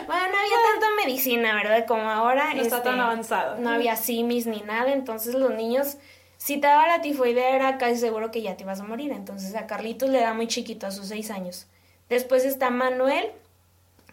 no 0.08 0.40
había 0.40 0.58
tanta 0.72 0.88
medicina, 1.06 1.54
¿verdad? 1.54 1.86
Como 1.86 2.10
ahora. 2.10 2.56
No 2.56 2.62
está 2.62 2.82
tan 2.82 2.96
este, 2.96 3.04
avanzado. 3.04 3.58
No 3.60 3.70
había 3.70 3.96
simis 3.96 4.48
ni 4.48 4.62
nada, 4.62 4.92
entonces 4.92 5.36
los 5.36 5.52
niños, 5.54 5.98
si 6.38 6.58
te 6.58 6.66
daba 6.66 6.88
la 6.88 7.02
tifoidea 7.02 7.56
era 7.56 7.78
casi 7.78 7.98
seguro 7.98 8.32
que 8.32 8.42
ya 8.42 8.58
te 8.58 8.64
ibas 8.64 8.80
a 8.80 8.84
morir. 8.84 9.12
Entonces 9.12 9.54
a 9.54 9.68
Carlitos 9.68 10.10
le 10.10 10.22
da 10.22 10.34
muy 10.34 10.48
chiquito, 10.48 10.88
a 10.88 10.92
sus 10.92 11.10
seis 11.10 11.30
años. 11.30 11.68
Después 12.10 12.46
está 12.46 12.72
Manuel, 12.72 13.28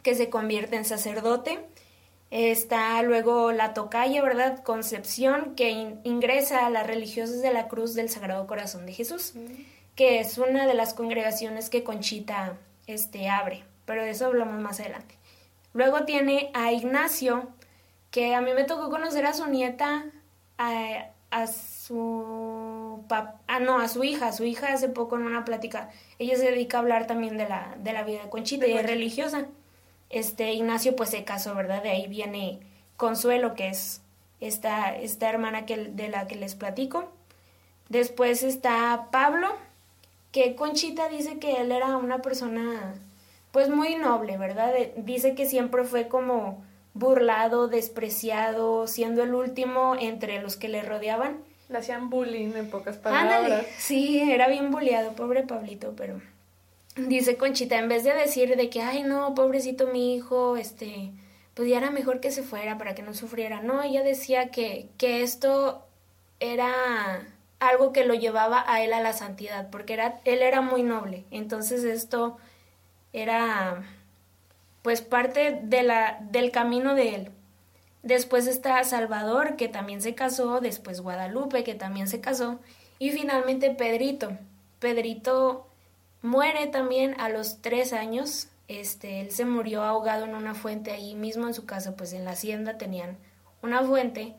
que 0.03 0.15
se 0.15 0.29
convierte 0.29 0.77
en 0.77 0.85
sacerdote. 0.85 1.59
Está 2.31 3.01
luego 3.01 3.51
la 3.51 3.73
tocaya, 3.73 4.23
¿verdad? 4.23 4.63
Concepción, 4.63 5.55
que 5.55 5.71
ingresa 6.05 6.67
a 6.67 6.71
las 6.71 6.87
religiosas 6.87 7.41
de 7.41 7.51
la 7.51 7.67
Cruz 7.67 7.95
del 7.95 8.11
Sagrado 8.11 8.47
Corazón 8.47 8.85
de 8.85 8.93
Jesús. 8.93 9.33
Mm 9.35 9.80
que 10.01 10.19
es 10.19 10.39
una 10.39 10.67
de 10.67 10.73
las 10.73 10.95
congregaciones 10.95 11.69
que 11.69 11.85
Conchita 11.85 12.57
este, 12.87 13.29
abre, 13.29 13.65
pero 13.85 14.03
de 14.03 14.09
eso 14.09 14.25
hablamos 14.25 14.59
más 14.59 14.81
adelante. 14.81 15.15
Luego 15.75 16.07
tiene 16.07 16.51
a 16.55 16.73
Ignacio, 16.73 17.51
que 18.11 18.35
a 18.35 18.41
mí 18.41 18.55
me 18.55 18.65
tocó 18.65 18.89
conocer 18.89 19.27
a 19.27 19.35
su 19.35 19.47
nieta, 19.47 20.07
a, 20.57 21.11
a 21.31 21.47
su 21.47 23.05
papá, 23.09 23.43
ah, 23.47 23.61
no, 23.61 23.79
a 23.79 23.89
su 23.89 24.03
hija, 24.03 24.29
a 24.29 24.33
su 24.33 24.45
hija 24.45 24.73
hace 24.73 24.89
poco 24.89 25.17
en 25.17 25.25
una 25.25 25.45
plática. 25.45 25.91
Ella 26.19 26.39
se 26.39 26.51
dedica 26.51 26.79
a 26.79 26.81
hablar 26.81 27.07
también 27.07 27.37
de 27.37 27.47
la, 27.47 27.77
de 27.79 27.93
la 27.93 28.03
vida 28.03 28.23
de 28.23 28.31
Conchita 28.31 28.67
y 28.67 28.73
es 28.73 28.87
religiosa. 28.87 29.49
Este 30.09 30.55
Ignacio 30.55 30.97
pues 30.97 31.11
se 31.11 31.25
casó, 31.25 31.55
¿verdad? 31.55 31.83
De 31.83 31.91
ahí 31.91 32.07
viene 32.09 32.61
Consuelo, 32.97 33.53
que 33.53 33.69
es 33.69 34.01
esta, 34.41 34.97
esta 34.97 35.29
hermana 35.29 35.67
que, 35.67 35.77
de 35.77 36.09
la 36.09 36.27
que 36.27 36.37
les 36.37 36.55
platico. 36.55 37.13
Después 37.91 38.43
está 38.45 39.09
Pablo, 39.13 39.49
que 40.33 40.55
Conchita 40.55 41.09
dice 41.09 41.39
que 41.39 41.61
él 41.61 41.73
era 41.73 41.97
una 41.97 42.23
persona 42.23 42.95
pues 43.53 43.69
muy 43.69 43.97
noble, 43.97 44.37
¿verdad? 44.37 44.73
Dice 44.97 45.35
que 45.35 45.47
siempre 45.47 45.85
fue 45.85 46.09
como 46.09 46.63
burlado, 46.95 47.69
despreciado, 47.69 48.87
siendo 48.87 49.23
el 49.23 49.35
último 49.35 49.97
entre 49.99 50.41
los 50.41 50.57
que 50.57 50.69
le 50.69 50.83
rodeaban. 50.83 51.39
Le 51.69 51.79
hacían 51.79 52.11
bullying 52.11 52.53
en 52.57 52.71
pocas 52.71 52.97
palabras. 52.97 53.67
Sí, 53.79 54.21
era 54.21 54.49
bien 54.49 54.71
bulleado, 54.71 55.13
pobre 55.13 55.43
Pablito, 55.43 55.95
pero 55.97 56.21
dice 56.97 57.37
Conchita, 57.37 57.79
en 57.79 57.89
vez 57.89 58.05
de 58.05 58.15
decir 58.15 58.57
de 58.57 58.71
que, 58.71 58.83
ay 58.83 59.03
no, 59.03 59.35
pobrecito 59.35 59.87
mi 59.87 60.15
hijo, 60.15 60.57
este, 60.57 61.13
pues 61.55 61.69
ya 61.69 61.79
era 61.79 61.91
mejor 61.91 62.21
que 62.21 62.31
se 62.31 62.43
fuera 62.43 62.79
para 62.79 62.95
que 62.95 63.03
no 63.03 63.15
sufriera. 63.15 63.61
No, 63.61 63.83
ella 63.83 64.03
decía 64.03 64.51
que, 64.51 64.89
que 64.97 65.23
esto 65.23 65.87
era 66.41 66.73
algo 67.61 67.93
que 67.93 68.05
lo 68.05 68.15
llevaba 68.15 68.65
a 68.67 68.83
él 68.83 68.93
a 68.93 69.01
la 69.01 69.13
santidad, 69.13 69.71
porque 69.71 69.93
era, 69.93 70.21
él 70.25 70.43
era 70.43 70.63
muy 70.63 70.83
noble. 70.83 71.25
Entonces 71.31 71.85
esto 71.85 72.39
era 73.13 73.83
pues 74.83 75.03
parte 75.03 75.61
de 75.63 75.83
la, 75.83 76.19
del 76.31 76.51
camino 76.51 76.95
de 76.95 77.15
él. 77.15 77.31
Después 78.03 78.47
está 78.47 78.83
Salvador, 78.85 79.57
que 79.57 79.69
también 79.69 80.01
se 80.01 80.15
casó, 80.15 80.61
después 80.61 81.03
Guadalupe, 81.03 81.65
que 81.65 81.75
también 81.75 82.09
se 82.09 82.21
casó, 82.21 82.59
y 82.99 83.11
finalmente 83.11 83.71
Pedrito. 83.71 84.33
Pedrito 84.79 85.67
muere 86.23 86.67
también 86.67 87.15
a 87.21 87.29
los 87.29 87.61
tres 87.61 87.93
años. 87.93 88.49
Este, 88.69 89.21
él 89.21 89.31
se 89.33 89.45
murió 89.45 89.83
ahogado 89.83 90.25
en 90.25 90.35
una 90.35 90.55
fuente 90.55 90.93
ahí 90.93 91.15
mismo 91.15 91.47
en 91.47 91.55
su 91.55 91.67
casa, 91.67 91.95
pues 91.95 92.15
en 92.15 92.25
la 92.25 92.31
hacienda 92.31 92.79
tenían 92.79 93.19
una 93.63 93.83
fuente. 93.83 94.35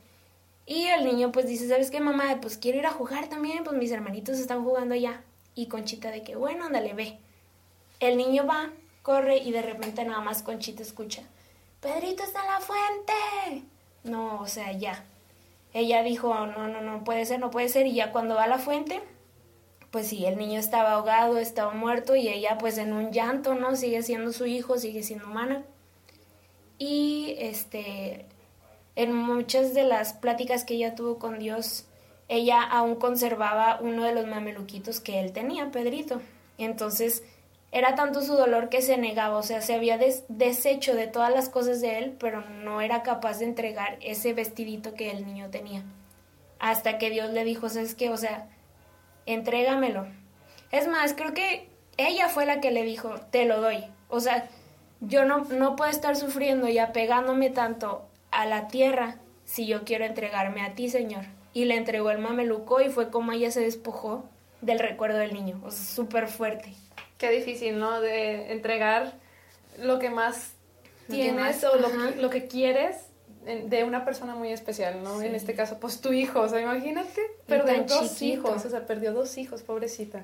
Y 0.71 0.87
el 0.87 1.03
niño 1.03 1.33
pues 1.33 1.47
dice, 1.47 1.67
¿sabes 1.67 1.91
qué 1.91 1.99
mamá? 1.99 2.39
Pues 2.41 2.57
quiero 2.57 2.77
ir 2.77 2.85
a 2.85 2.91
jugar 2.91 3.27
también, 3.27 3.65
pues 3.65 3.75
mis 3.75 3.91
hermanitos 3.91 4.39
están 4.39 4.63
jugando 4.63 4.95
allá. 4.95 5.21
Y 5.53 5.65
Conchita 5.65 6.11
de 6.11 6.23
que, 6.23 6.37
bueno, 6.37 6.63
ándale, 6.63 6.93
ve. 6.93 7.17
El 7.99 8.15
niño 8.15 8.47
va, 8.47 8.69
corre 9.01 9.39
y 9.39 9.51
de 9.51 9.61
repente 9.61 10.05
nada 10.05 10.21
más 10.21 10.43
Conchita 10.43 10.81
escucha, 10.81 11.23
Pedrito 11.81 12.23
está 12.23 12.39
en 12.39 12.47
la 12.47 12.59
fuente. 12.61 13.65
No, 14.05 14.39
o 14.39 14.47
sea, 14.47 14.71
ya. 14.71 15.03
Ella 15.73 16.03
dijo, 16.03 16.33
no, 16.33 16.69
no, 16.69 16.79
no 16.79 17.03
puede 17.03 17.25
ser, 17.25 17.41
no 17.41 17.51
puede 17.51 17.67
ser. 17.67 17.85
Y 17.85 17.95
ya 17.95 18.13
cuando 18.13 18.35
va 18.35 18.45
a 18.45 18.47
la 18.47 18.57
fuente, 18.57 19.01
pues 19.91 20.07
sí, 20.07 20.25
el 20.25 20.37
niño 20.37 20.57
estaba 20.57 20.93
ahogado, 20.93 21.37
estaba 21.37 21.73
muerto 21.73 22.15
y 22.15 22.29
ella 22.29 22.57
pues 22.57 22.77
en 22.77 22.93
un 22.93 23.11
llanto, 23.11 23.55
¿no? 23.55 23.75
Sigue 23.75 24.03
siendo 24.03 24.31
su 24.31 24.45
hijo, 24.45 24.77
sigue 24.77 25.03
siendo 25.03 25.25
humana. 25.25 25.65
Y 26.77 27.35
este, 27.39 28.25
en 28.95 29.13
muchas 29.13 29.73
de 29.73 29.83
las 29.83 30.13
pláticas 30.13 30.65
que 30.65 30.75
ella 30.75 30.95
tuvo 30.95 31.17
con 31.17 31.39
Dios, 31.39 31.85
ella 32.27 32.61
aún 32.61 32.95
conservaba 32.95 33.79
uno 33.81 34.03
de 34.03 34.13
los 34.13 34.27
mameluquitos 34.27 34.99
que 34.99 35.19
él 35.19 35.33
tenía, 35.33 35.71
Pedrito. 35.71 36.21
Entonces, 36.57 37.23
era 37.71 37.95
tanto 37.95 38.21
su 38.21 38.33
dolor 38.33 38.69
que 38.69 38.81
se 38.81 38.97
negaba, 38.97 39.37
o 39.37 39.43
sea, 39.43 39.61
se 39.61 39.73
había 39.73 39.97
deshecho 40.27 40.93
de 40.93 41.07
todas 41.07 41.33
las 41.33 41.49
cosas 41.49 41.79
de 41.81 41.97
él, 41.97 42.15
pero 42.19 42.41
no 42.41 42.81
era 42.81 43.01
capaz 43.01 43.39
de 43.39 43.45
entregar 43.45 43.97
ese 44.01 44.33
vestidito 44.33 44.93
que 44.93 45.09
el 45.09 45.25
niño 45.25 45.49
tenía. 45.49 45.83
Hasta 46.59 46.97
que 46.97 47.09
Dios 47.09 47.31
le 47.31 47.43
dijo, 47.43 47.69
¿sabes 47.69 47.95
qué? 47.95 48.09
O 48.09 48.17
sea, 48.17 48.49
entrégamelo. 49.25 50.05
Es 50.71 50.87
más, 50.87 51.13
creo 51.13 51.33
que 51.33 51.69
ella 51.97 52.29
fue 52.29 52.45
la 52.45 52.59
que 52.59 52.71
le 52.71 52.83
dijo, 52.83 53.15
te 53.31 53.45
lo 53.45 53.61
doy. 53.61 53.85
O 54.09 54.19
sea, 54.19 54.49
yo 54.99 55.25
no, 55.25 55.45
no 55.45 55.75
puedo 55.75 55.89
estar 55.89 56.15
sufriendo 56.15 56.67
y 56.67 56.77
apegándome 56.77 57.49
tanto 57.49 58.05
a 58.41 58.45
la 58.45 58.67
tierra 58.67 59.17
si 59.45 59.67
yo 59.67 59.83
quiero 59.83 60.05
entregarme 60.05 60.61
a 60.61 60.75
ti, 60.75 60.89
Señor. 60.89 61.25
Y 61.53 61.65
le 61.65 61.75
entregó 61.75 62.11
el 62.11 62.19
mameluco 62.19 62.81
y 62.81 62.89
fue 62.89 63.09
como 63.09 63.31
ella 63.33 63.51
se 63.51 63.61
despojó 63.61 64.25
del 64.61 64.79
recuerdo 64.79 65.17
del 65.17 65.33
niño. 65.33 65.59
O 65.63 65.71
sea, 65.71 65.83
súper 65.83 66.27
fuerte. 66.27 66.73
Qué 67.17 67.29
difícil, 67.29 67.77
¿no? 67.77 67.99
De 67.99 68.51
entregar 68.51 69.13
lo 69.77 69.99
que 69.99 70.09
más 70.09 70.53
tienes 71.09 71.63
o 71.63 71.75
lo 71.75 71.89
que, 71.91 72.21
lo 72.21 72.29
que 72.29 72.47
quieres 72.47 72.95
de 73.43 73.83
una 73.83 74.05
persona 74.05 74.35
muy 74.35 74.51
especial, 74.51 75.01
¿no? 75.03 75.21
En 75.21 75.33
este 75.33 75.55
caso, 75.55 75.79
pues 75.79 75.99
tu 75.99 76.13
hijo, 76.13 76.41
o 76.41 76.49
sea, 76.49 76.61
imagínate 76.61 77.21
perder 77.47 77.87
dos 77.87 78.21
hijos, 78.21 78.65
o 78.65 78.69
sea, 78.69 78.85
perdió 78.85 79.13
dos 79.13 79.37
hijos, 79.37 79.63
pobrecita. 79.63 80.23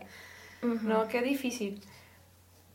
No, 0.62 1.08
qué 1.08 1.22
difícil. 1.22 1.82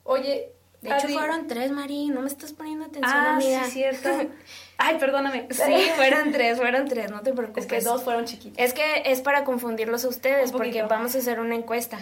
Oye, 0.05 0.53
de 0.83 0.91
hecho 0.91 1.09
fueron 1.09 1.47
tres, 1.47 1.71
Mari, 1.71 2.09
no 2.09 2.21
me 2.21 2.29
estás 2.29 2.53
poniendo 2.53 2.85
atención, 2.85 3.15
ah, 3.15 3.39
sí, 3.41 3.71
cierto. 3.71 4.11
Ay, 4.79 4.99
perdóname. 4.99 5.47
Sí, 5.51 5.91
fueron 5.97 6.33
tres, 6.33 6.59
fueron 6.59 6.87
tres, 6.87 7.11
no 7.11 7.23
te 7.23 7.33
preocupes. 7.33 7.65
Es 7.65 7.71
que 7.71 7.81
dos 7.81 8.03
fueron 8.03 8.25
chiquitos. 8.25 8.59
Es 8.59 8.75
que 8.75 9.03
es 9.07 9.23
para 9.23 9.45
confundirlos 9.45 10.05
a 10.05 10.09
ustedes, 10.09 10.53
porque 10.53 10.83
vamos 10.83 11.15
a 11.15 11.19
hacer 11.19 11.41
una 11.41 11.55
encuesta. 11.55 11.99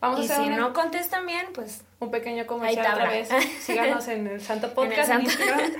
Vamos 0.00 0.20
y 0.20 0.30
a 0.30 0.34
hacer 0.34 0.44
si 0.44 0.50
no 0.50 0.72
contestan 0.72 1.26
bien, 1.26 1.46
pues... 1.52 1.82
Un 1.98 2.12
pequeño 2.12 2.46
comercial 2.46 2.94
otra 2.94 3.08
vez. 3.08 3.28
Síganos 3.60 4.06
en 4.06 4.28
el 4.28 4.40
Santo 4.40 4.68
Podcast 4.74 5.10
en, 5.10 5.22
Instagram. 5.22 5.72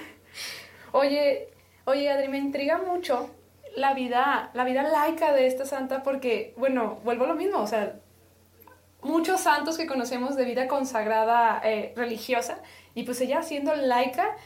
Oye, 0.91 1.49
Oye, 1.89 2.11
Adri, 2.11 2.29
me 2.29 2.37
intriga 2.37 2.77
mucho 2.77 3.31
la 3.75 3.95
vida, 3.95 4.51
la 4.53 4.65
vida 4.65 4.83
laica 4.83 5.33
de 5.33 5.47
esta 5.47 5.65
santa 5.65 6.03
porque, 6.03 6.53
bueno, 6.59 6.99
vuelvo 7.03 7.25
a 7.25 7.29
lo 7.29 7.35
mismo, 7.35 7.61
o 7.63 7.67
sea, 7.67 7.95
muchos 9.03 9.41
santos 9.41 9.77
que 9.77 9.87
conocemos 9.87 10.37
de 10.37 10.45
vida 10.45 10.69
consagrada 10.69 11.61
eh, 11.65 11.93
religiosa 11.97 12.59
y 12.95 13.05
pues 13.05 13.21
ella 13.21 13.43
siendo 13.43 13.75
laica, 13.75 14.37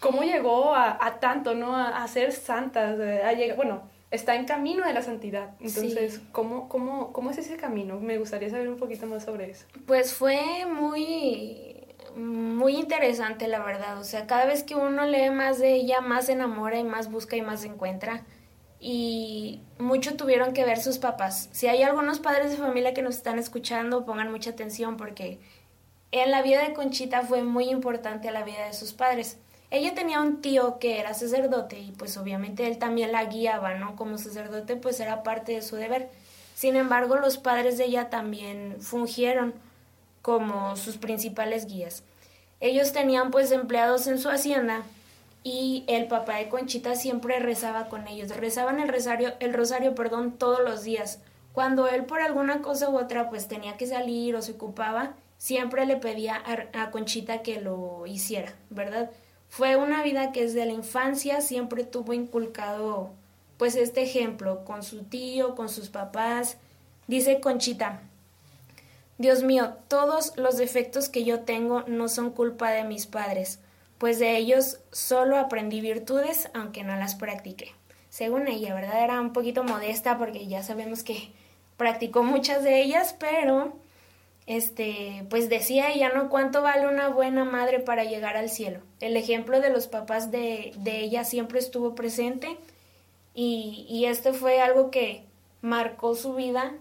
¿cómo 0.00 0.22
llegó 0.22 0.74
a, 0.74 1.18
tanto, 1.20 1.54
no? 1.54 1.76
A, 1.76 2.06
ser 2.08 2.32
santa, 2.32 2.90
a 2.90 3.54
bueno, 3.56 3.88
está 4.10 4.36
en 4.36 4.44
camino 4.44 4.86
de 4.86 4.92
la 4.92 5.02
santidad. 5.02 5.50
Entonces, 5.60 6.20
¿cómo, 6.32 6.68
cómo, 6.68 7.12
¿cómo 7.12 7.30
es 7.30 7.38
ese 7.38 7.56
camino? 7.56 7.98
Me 8.00 8.18
gustaría 8.18 8.50
saber 8.50 8.68
un 8.68 8.76
poquito 8.76 9.06
más 9.06 9.24
sobre 9.24 9.50
eso. 9.50 9.66
Pues 9.86 10.14
fue 10.14 10.66
muy 10.66 11.76
muy 12.16 12.76
interesante, 12.76 13.46
la 13.46 13.62
verdad. 13.62 13.98
O 13.98 14.04
sea, 14.04 14.26
cada 14.26 14.46
vez 14.46 14.62
que 14.62 14.74
uno 14.74 15.04
lee 15.04 15.30
más 15.30 15.58
de 15.58 15.74
ella, 15.74 16.00
más 16.00 16.26
se 16.26 16.32
enamora 16.32 16.78
y 16.78 16.84
más 16.84 17.10
busca 17.10 17.36
y 17.36 17.42
más 17.42 17.60
se 17.60 17.68
encuentra. 17.68 18.24
Y 18.80 19.60
mucho 19.78 20.16
tuvieron 20.16 20.52
que 20.52 20.64
ver 20.64 20.78
sus 20.78 20.98
papás. 20.98 21.48
Si 21.52 21.66
hay 21.66 21.82
algunos 21.82 22.18
padres 22.18 22.50
de 22.50 22.56
familia 22.56 22.94
que 22.94 23.02
nos 23.02 23.16
están 23.16 23.38
escuchando, 23.38 24.04
pongan 24.04 24.30
mucha 24.30 24.50
atención 24.50 24.96
porque 24.96 25.38
en 26.12 26.30
la 26.30 26.42
vida 26.42 26.62
de 26.62 26.74
Conchita 26.74 27.22
fue 27.22 27.42
muy 27.42 27.68
importante 27.68 28.30
la 28.30 28.44
vida 28.44 28.66
de 28.66 28.74
sus 28.74 28.92
padres. 28.92 29.38
Ella 29.70 29.94
tenía 29.94 30.20
un 30.20 30.40
tío 30.40 30.78
que 30.78 31.00
era 31.00 31.14
sacerdote 31.14 31.78
y 31.78 31.92
pues 31.92 32.16
obviamente 32.16 32.66
él 32.66 32.78
también 32.78 33.12
la 33.12 33.24
guiaba, 33.24 33.74
¿no? 33.74 33.96
Como 33.96 34.18
sacerdote 34.18 34.76
pues 34.76 35.00
era 35.00 35.22
parte 35.22 35.52
de 35.52 35.62
su 35.62 35.76
deber. 35.76 36.08
Sin 36.54 36.76
embargo, 36.76 37.16
los 37.16 37.36
padres 37.36 37.76
de 37.76 37.84
ella 37.84 38.08
también 38.08 38.76
fungieron 38.80 39.54
como 40.22 40.76
sus 40.76 40.96
principales 40.96 41.66
guías. 41.66 42.02
Ellos 42.60 42.92
tenían 42.92 43.30
pues 43.30 43.50
empleados 43.52 44.06
en 44.06 44.18
su 44.18 44.30
hacienda 44.30 44.82
y 45.46 45.84
el 45.86 46.08
papá 46.08 46.38
de 46.38 46.48
Conchita 46.48 46.96
siempre 46.96 47.38
rezaba 47.38 47.86
con 47.88 48.08
ellos. 48.08 48.36
Rezaban 48.36 48.80
el 48.80 48.88
rosario, 48.88 49.34
el 49.38 49.54
rosario, 49.54 49.94
perdón, 49.94 50.32
todos 50.32 50.58
los 50.58 50.82
días. 50.82 51.20
Cuando 51.52 51.86
él 51.86 52.04
por 52.04 52.20
alguna 52.20 52.62
cosa 52.62 52.90
u 52.90 52.98
otra 52.98 53.30
pues 53.30 53.46
tenía 53.46 53.76
que 53.76 53.86
salir 53.86 54.34
o 54.34 54.42
se 54.42 54.54
ocupaba, 54.54 55.14
siempre 55.38 55.86
le 55.86 55.98
pedía 55.98 56.34
a, 56.34 56.82
a 56.82 56.90
Conchita 56.90 57.42
que 57.42 57.60
lo 57.60 58.08
hiciera, 58.08 58.56
¿verdad? 58.70 59.12
Fue 59.48 59.76
una 59.76 60.02
vida 60.02 60.32
que 60.32 60.42
desde 60.42 60.66
la 60.66 60.72
infancia 60.72 61.40
siempre 61.40 61.84
tuvo 61.84 62.12
inculcado 62.12 63.10
pues 63.56 63.76
este 63.76 64.02
ejemplo 64.02 64.64
con 64.64 64.82
su 64.82 65.04
tío, 65.04 65.54
con 65.54 65.68
sus 65.68 65.90
papás. 65.90 66.56
Dice 67.06 67.38
Conchita, 67.38 68.00
Dios 69.18 69.44
mío, 69.44 69.74
todos 69.86 70.36
los 70.36 70.56
defectos 70.56 71.08
que 71.08 71.22
yo 71.22 71.42
tengo 71.42 71.84
no 71.86 72.08
son 72.08 72.30
culpa 72.30 72.72
de 72.72 72.82
mis 72.82 73.06
padres, 73.06 73.60
pues 73.98 74.18
de 74.18 74.36
ellos 74.36 74.78
solo 74.92 75.38
aprendí 75.38 75.80
virtudes, 75.80 76.50
aunque 76.54 76.84
no 76.84 76.96
las 76.96 77.14
practiqué. 77.14 77.72
Según 78.08 78.48
ella, 78.48 78.74
¿verdad? 78.74 79.02
Era 79.02 79.20
un 79.20 79.32
poquito 79.32 79.64
modesta 79.64 80.18
porque 80.18 80.46
ya 80.46 80.62
sabemos 80.62 81.02
que 81.02 81.30
practicó 81.76 82.22
muchas 82.22 82.62
de 82.64 82.82
ellas, 82.82 83.14
pero 83.18 83.74
este, 84.46 85.26
pues 85.28 85.48
decía 85.48 85.90
ella, 85.90 86.10
¿no? 86.10 86.28
¿Cuánto 86.28 86.62
vale 86.62 86.86
una 86.86 87.08
buena 87.08 87.44
madre 87.44 87.80
para 87.80 88.04
llegar 88.04 88.36
al 88.36 88.48
cielo? 88.48 88.80
El 89.00 89.16
ejemplo 89.16 89.60
de 89.60 89.70
los 89.70 89.86
papás 89.86 90.30
de, 90.30 90.72
de 90.76 91.00
ella 91.00 91.24
siempre 91.24 91.58
estuvo 91.58 91.94
presente 91.94 92.56
y, 93.34 93.86
y 93.88 94.06
este 94.06 94.32
fue 94.32 94.60
algo 94.60 94.90
que 94.90 95.24
marcó 95.60 96.14
su 96.14 96.34
vida, 96.34 96.74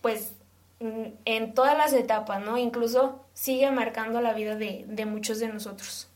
pues 0.00 0.32
en 0.80 1.54
todas 1.54 1.76
las 1.76 1.92
etapas, 1.92 2.40
¿no? 2.40 2.56
Incluso 2.56 3.24
sigue 3.38 3.70
marcando 3.70 4.20
la 4.20 4.32
vida 4.32 4.56
de, 4.56 4.84
de 4.88 5.06
muchos 5.06 5.38
de 5.38 5.46
nosotros. 5.46 6.08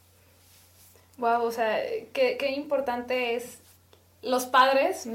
Wow, 1.19 1.45
o 1.45 1.53
sea, 1.53 1.81
qué, 2.13 2.37
qué 2.37 2.51
importante 2.51 3.37
es 3.37 3.61
los 4.23 4.47
padres 4.47 5.09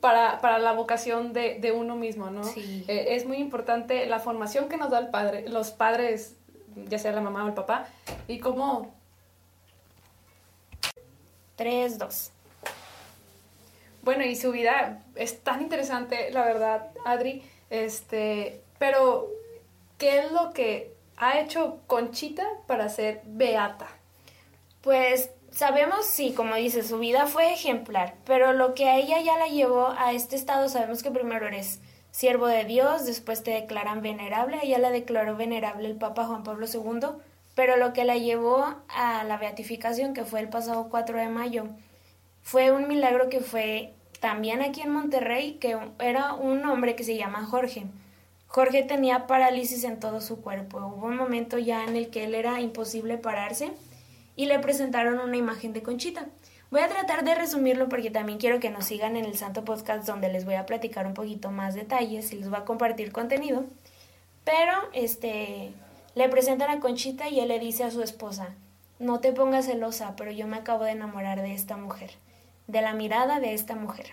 para, 0.00 0.40
para, 0.40 0.58
la 0.58 0.72
vocación 0.72 1.32
de, 1.32 1.60
de, 1.60 1.70
uno 1.70 1.94
mismo, 1.94 2.30
¿no? 2.30 2.42
Sí. 2.42 2.84
Eh, 2.88 3.08
es 3.10 3.26
muy 3.26 3.36
importante 3.36 4.06
la 4.06 4.18
formación 4.18 4.68
que 4.68 4.76
nos 4.76 4.90
da 4.90 4.98
el 4.98 5.08
padre, 5.10 5.48
los 5.48 5.70
padres, 5.70 6.34
ya 6.88 6.98
sea 6.98 7.12
la 7.12 7.20
mamá 7.20 7.44
o 7.44 7.48
el 7.48 7.54
papá, 7.54 7.86
y 8.26 8.40
cómo... 8.40 8.92
3, 11.54 11.98
2. 11.98 12.30
Bueno, 14.02 14.24
y 14.24 14.34
su 14.34 14.50
vida 14.50 15.00
es 15.14 15.40
tan 15.44 15.62
interesante, 15.62 16.32
la 16.32 16.44
verdad, 16.44 16.90
Adri, 17.04 17.44
este, 17.70 18.60
pero 18.80 19.28
¿qué 19.98 20.18
es 20.18 20.32
lo 20.32 20.52
que 20.52 20.92
ha 21.16 21.38
hecho 21.40 21.80
Conchita 21.86 22.46
para 22.66 22.88
ser 22.88 23.22
beata? 23.24 23.88
Pues 24.80 25.30
sabemos, 25.52 26.06
sí, 26.06 26.32
como 26.32 26.56
dice, 26.56 26.82
su 26.82 26.98
vida 26.98 27.26
fue 27.26 27.52
ejemplar, 27.52 28.14
pero 28.24 28.52
lo 28.52 28.74
que 28.74 28.88
a 28.88 28.96
ella 28.96 29.20
ya 29.20 29.36
la 29.38 29.46
llevó 29.46 29.94
a 29.96 30.12
este 30.12 30.36
estado, 30.36 30.68
sabemos 30.68 31.02
que 31.02 31.10
primero 31.10 31.46
eres 31.46 31.80
siervo 32.10 32.46
de 32.46 32.64
Dios, 32.64 33.06
después 33.06 33.42
te 33.42 33.52
declaran 33.52 34.02
venerable, 34.02 34.58
ella 34.62 34.78
la 34.78 34.90
declaró 34.90 35.36
venerable 35.36 35.88
el 35.88 35.96
Papa 35.96 36.26
Juan 36.26 36.42
Pablo 36.42 36.66
II, 36.66 37.08
pero 37.54 37.76
lo 37.76 37.92
que 37.92 38.04
la 38.04 38.16
llevó 38.16 38.74
a 38.88 39.24
la 39.24 39.36
beatificación, 39.36 40.14
que 40.14 40.24
fue 40.24 40.40
el 40.40 40.48
pasado 40.48 40.88
4 40.88 41.18
de 41.18 41.28
mayo, 41.28 41.66
fue 42.42 42.70
un 42.70 42.88
milagro 42.88 43.28
que 43.28 43.40
fue 43.40 43.94
también 44.20 44.62
aquí 44.62 44.80
en 44.80 44.90
Monterrey, 44.90 45.54
que 45.54 45.76
era 45.98 46.34
un 46.34 46.64
hombre 46.64 46.96
que 46.96 47.04
se 47.04 47.16
llama 47.16 47.44
Jorge. 47.44 47.86
Jorge 48.52 48.82
tenía 48.82 49.26
parálisis 49.26 49.82
en 49.84 49.98
todo 49.98 50.20
su 50.20 50.42
cuerpo. 50.42 50.76
Hubo 50.76 51.06
un 51.06 51.16
momento 51.16 51.56
ya 51.56 51.84
en 51.84 51.96
el 51.96 52.10
que 52.10 52.24
él 52.24 52.34
era 52.34 52.60
imposible 52.60 53.16
pararse 53.16 53.70
y 54.36 54.44
le 54.44 54.58
presentaron 54.58 55.20
una 55.20 55.38
imagen 55.38 55.72
de 55.72 55.82
Conchita. 55.82 56.26
Voy 56.70 56.82
a 56.82 56.88
tratar 56.88 57.24
de 57.24 57.34
resumirlo 57.34 57.88
porque 57.88 58.10
también 58.10 58.38
quiero 58.38 58.60
que 58.60 58.68
nos 58.68 58.84
sigan 58.84 59.16
en 59.16 59.24
el 59.24 59.38
Santo 59.38 59.64
Podcast 59.64 60.06
donde 60.06 60.28
les 60.28 60.44
voy 60.44 60.56
a 60.56 60.66
platicar 60.66 61.06
un 61.06 61.14
poquito 61.14 61.50
más 61.50 61.74
detalles 61.74 62.30
y 62.30 62.36
les 62.36 62.50
voy 62.50 62.58
a 62.58 62.66
compartir 62.66 63.10
contenido. 63.10 63.64
Pero 64.44 64.74
este 64.92 65.72
le 66.14 66.28
presentan 66.28 66.68
a 66.68 66.80
Conchita 66.80 67.30
y 67.30 67.40
él 67.40 67.48
le 67.48 67.58
dice 67.58 67.84
a 67.84 67.90
su 67.90 68.02
esposa, 68.02 68.54
"No 68.98 69.20
te 69.20 69.32
pongas 69.32 69.64
celosa, 69.64 70.14
pero 70.14 70.30
yo 70.30 70.46
me 70.46 70.58
acabo 70.58 70.84
de 70.84 70.90
enamorar 70.90 71.40
de 71.40 71.54
esta 71.54 71.78
mujer, 71.78 72.10
de 72.66 72.82
la 72.82 72.92
mirada 72.92 73.40
de 73.40 73.54
esta 73.54 73.76
mujer." 73.76 74.08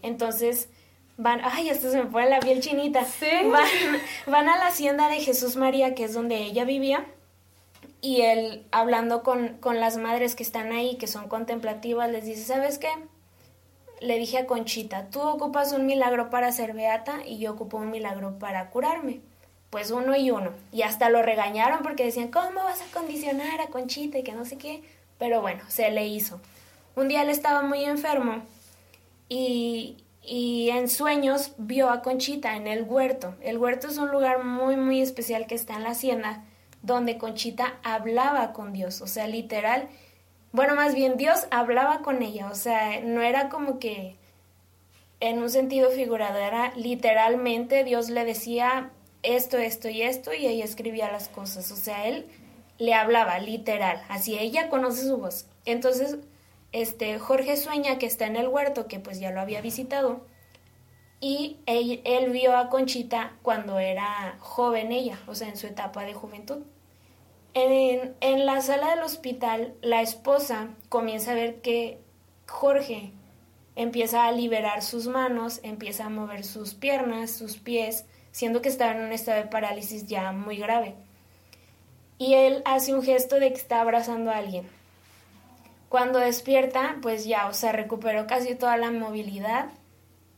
Entonces, 0.00 0.70
van, 1.16 1.40
ay, 1.44 1.68
esto 1.68 1.90
se 1.90 1.98
me 1.98 2.10
pone 2.10 2.30
la 2.30 2.40
piel 2.40 2.60
chinita. 2.60 3.04
¿Sí? 3.04 3.26
Van, 3.50 3.66
van 4.26 4.48
a 4.48 4.56
la 4.56 4.68
hacienda 4.68 5.08
de 5.08 5.20
Jesús 5.20 5.56
María, 5.56 5.94
que 5.94 6.04
es 6.04 6.14
donde 6.14 6.36
ella 6.36 6.64
vivía 6.64 7.06
y 8.00 8.22
él 8.22 8.64
hablando 8.70 9.22
con, 9.22 9.56
con, 9.58 9.80
las 9.80 9.96
madres 9.96 10.36
que 10.36 10.42
están 10.42 10.72
ahí, 10.72 10.96
que 10.96 11.06
son 11.06 11.28
contemplativas, 11.28 12.10
les 12.10 12.24
dice, 12.24 12.44
¿sabes 12.44 12.78
qué? 12.78 12.90
Le 14.00 14.18
dije 14.18 14.38
a 14.38 14.46
Conchita, 14.46 15.08
tú 15.10 15.20
ocupas 15.22 15.72
un 15.72 15.86
milagro 15.86 16.30
para 16.30 16.52
ser 16.52 16.74
beata 16.74 17.26
y 17.26 17.38
yo 17.38 17.52
ocupo 17.52 17.78
un 17.78 17.90
milagro 17.90 18.38
para 18.38 18.70
curarme. 18.70 19.20
Pues 19.70 19.90
uno 19.90 20.14
y 20.14 20.30
uno. 20.30 20.52
Y 20.70 20.82
hasta 20.82 21.10
lo 21.10 21.22
regañaron 21.22 21.80
porque 21.82 22.04
decían, 22.04 22.28
¿cómo 22.28 22.62
vas 22.62 22.80
a 22.80 22.94
condicionar 22.94 23.60
a 23.60 23.66
Conchita 23.66 24.18
y 24.18 24.22
que 24.22 24.32
no 24.32 24.44
sé 24.44 24.58
qué? 24.58 24.82
Pero 25.18 25.40
bueno, 25.40 25.64
se 25.68 25.90
le 25.90 26.06
hizo. 26.06 26.40
Un 26.94 27.08
día 27.08 27.22
él 27.22 27.30
estaba 27.30 27.62
muy 27.62 27.84
enfermo 27.84 28.42
y, 29.28 29.96
y 30.26 30.70
en 30.70 30.88
sueños 30.88 31.52
vio 31.56 31.88
a 31.88 32.02
Conchita 32.02 32.56
en 32.56 32.66
el 32.66 32.82
huerto. 32.82 33.34
El 33.40 33.58
huerto 33.58 33.86
es 33.86 33.96
un 33.96 34.10
lugar 34.10 34.44
muy, 34.44 34.76
muy 34.76 35.00
especial 35.00 35.46
que 35.46 35.54
está 35.54 35.74
en 35.76 35.84
la 35.84 35.90
hacienda 35.90 36.44
donde 36.82 37.18
Conchita 37.18 37.78
hablaba 37.82 38.52
con 38.52 38.72
Dios, 38.72 39.00
o 39.02 39.06
sea, 39.06 39.26
literal, 39.26 39.88
bueno, 40.52 40.76
más 40.76 40.94
bien 40.94 41.16
Dios 41.16 41.46
hablaba 41.50 42.00
con 42.00 42.22
ella, 42.22 42.48
o 42.50 42.54
sea, 42.54 43.00
no 43.00 43.22
era 43.22 43.48
como 43.48 43.78
que 43.78 44.16
en 45.18 45.42
un 45.42 45.50
sentido 45.50 45.90
figurado, 45.90 46.38
era 46.38 46.72
literalmente 46.76 47.82
Dios 47.82 48.08
le 48.08 48.24
decía 48.24 48.90
esto, 49.22 49.58
esto 49.58 49.88
y 49.88 50.02
esto 50.02 50.32
y 50.32 50.46
ella 50.46 50.64
escribía 50.64 51.10
las 51.10 51.28
cosas, 51.28 51.72
o 51.72 51.76
sea, 51.76 52.06
él 52.06 52.26
le 52.78 52.94
hablaba 52.94 53.38
literal, 53.40 54.02
así 54.08 54.38
ella 54.38 54.68
conoce 54.68 55.02
su 55.02 55.16
voz. 55.16 55.46
Entonces, 55.64 56.18
este 56.82 57.18
Jorge 57.18 57.56
sueña 57.56 57.98
que 57.98 58.06
está 58.06 58.26
en 58.26 58.36
el 58.36 58.48
huerto, 58.48 58.86
que 58.86 59.00
pues 59.00 59.18
ya 59.18 59.30
lo 59.30 59.40
había 59.40 59.60
visitado, 59.60 60.26
y 61.20 61.56
él, 61.66 62.30
vio 62.30 62.56
a 62.56 62.68
Conchita 62.68 63.32
cuando 63.42 63.78
era 63.78 64.36
joven 64.38 64.92
ella, 64.92 65.18
o 65.26 65.34
sea, 65.34 65.48
en 65.48 65.56
su 65.56 65.66
etapa 65.66 66.04
de 66.04 66.12
juventud. 66.12 66.58
En, 67.54 68.14
en, 68.20 68.44
la 68.44 68.60
sala 68.60 68.90
del 68.90 69.02
hospital, 69.02 69.74
la 69.80 70.02
esposa 70.02 70.68
comienza 70.90 71.32
a 71.32 71.34
ver 71.34 71.62
que 71.62 71.98
Jorge 72.46 73.12
empieza 73.76 74.26
a 74.26 74.32
liberar 74.32 74.82
sus 74.82 75.06
manos, 75.06 75.60
empieza 75.62 76.04
a 76.04 76.10
mover 76.10 76.44
sus 76.44 76.74
piernas, 76.74 77.30
sus 77.30 77.56
pies, 77.56 78.04
siendo 78.30 78.60
que 78.60 78.68
estaba 78.68 78.92
en 78.92 79.02
un 79.02 79.12
estado 79.12 79.38
de 79.42 79.48
parálisis 79.48 80.06
ya 80.06 80.32
muy 80.32 80.58
grave. 80.58 80.94
Y 82.18 82.34
él 82.34 82.60
hace 82.66 82.94
un 82.94 83.02
gesto 83.02 83.40
de 83.40 83.48
que 83.48 83.58
está 83.58 83.80
abrazando 83.80 84.30
a 84.30 84.36
alguien. 84.36 84.75
Cuando 85.88 86.18
despierta, 86.18 86.96
pues 87.00 87.24
ya, 87.24 87.48
o 87.48 87.52
sea, 87.52 87.72
recuperó 87.72 88.26
casi 88.26 88.54
toda 88.54 88.76
la 88.76 88.90
movilidad 88.90 89.70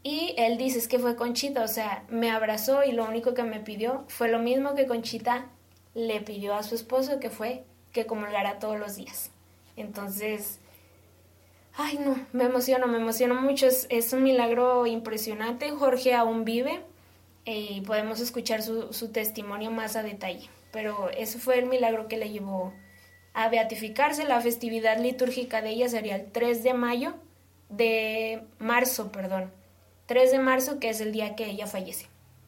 y 0.03 0.35
él 0.37 0.59
dice, 0.59 0.79
es 0.79 0.89
que 0.89 0.99
fue 0.99 1.17
Conchita, 1.17 1.63
o 1.63 1.69
sea, 1.69 2.05
me 2.09 2.31
abrazó 2.31 2.85
y 2.85 2.93
lo 2.93 3.05
único 3.05 3.35
que 3.35 3.43
me 3.43 3.61
pidió 3.61 4.05
fue 4.09 4.29
lo 4.29 4.39
mismo 4.39 4.75
que 4.75 4.87
Conchita 4.87 5.47
le 5.95 6.21
pidió 6.21 6.55
a 6.55 6.63
su 6.63 6.75
esposo, 6.75 7.19
que 7.19 7.31
fue 7.31 7.65
que 7.93 8.07
comulgara 8.07 8.59
todos 8.59 8.79
los 8.79 8.97
días. 8.97 9.31
Entonces, 9.77 10.61
ay 11.75 11.99
no, 11.99 12.17
me 12.33 12.45
emociono, 12.45 12.87
me 12.87 12.99
emociono 12.99 13.35
mucho, 13.35 13.67
es, 13.67 14.13
un 14.13 14.23
milagro 14.23 14.87
impresionante. 14.87 15.71
Jorge 15.71 16.15
aún 16.15 16.45
vive 16.45 16.81
y 17.45 17.81
podemos 17.83 18.21
escuchar 18.21 18.63
su, 18.63 18.93
su 18.93 19.11
testimonio 19.11 19.71
más 19.71 19.97
a 19.97 20.03
detalle, 20.03 20.49
pero 20.73 21.11
ese 21.11 21.39
fue 21.39 21.59
el 21.59 21.67
milagro 21.67 22.07
que 22.07 22.19
le 22.19 22.31
llevó 22.31 22.73
a 23.35 23.49
beatificarse. 23.49 24.25
La 24.25 24.41
festividad 24.41 24.99
litúrgica 24.99 25.63
de 25.63 25.71
ella 25.71 25.89
sería 25.89 26.17
el 26.17 26.31
3 26.31 26.63
de 26.63 26.75
mayo, 26.75 27.15
de 27.69 28.43
marzo, 28.59 29.11
perdón. 29.13 29.51
3 30.07 30.31
de 30.31 30.39
marzo, 30.39 30.79
que 30.79 30.89
es 30.91 31.01
el 31.01 31.13
día 31.13 31.37
que 31.37 31.47
ella 31.47 31.67
fallece. 31.67 32.07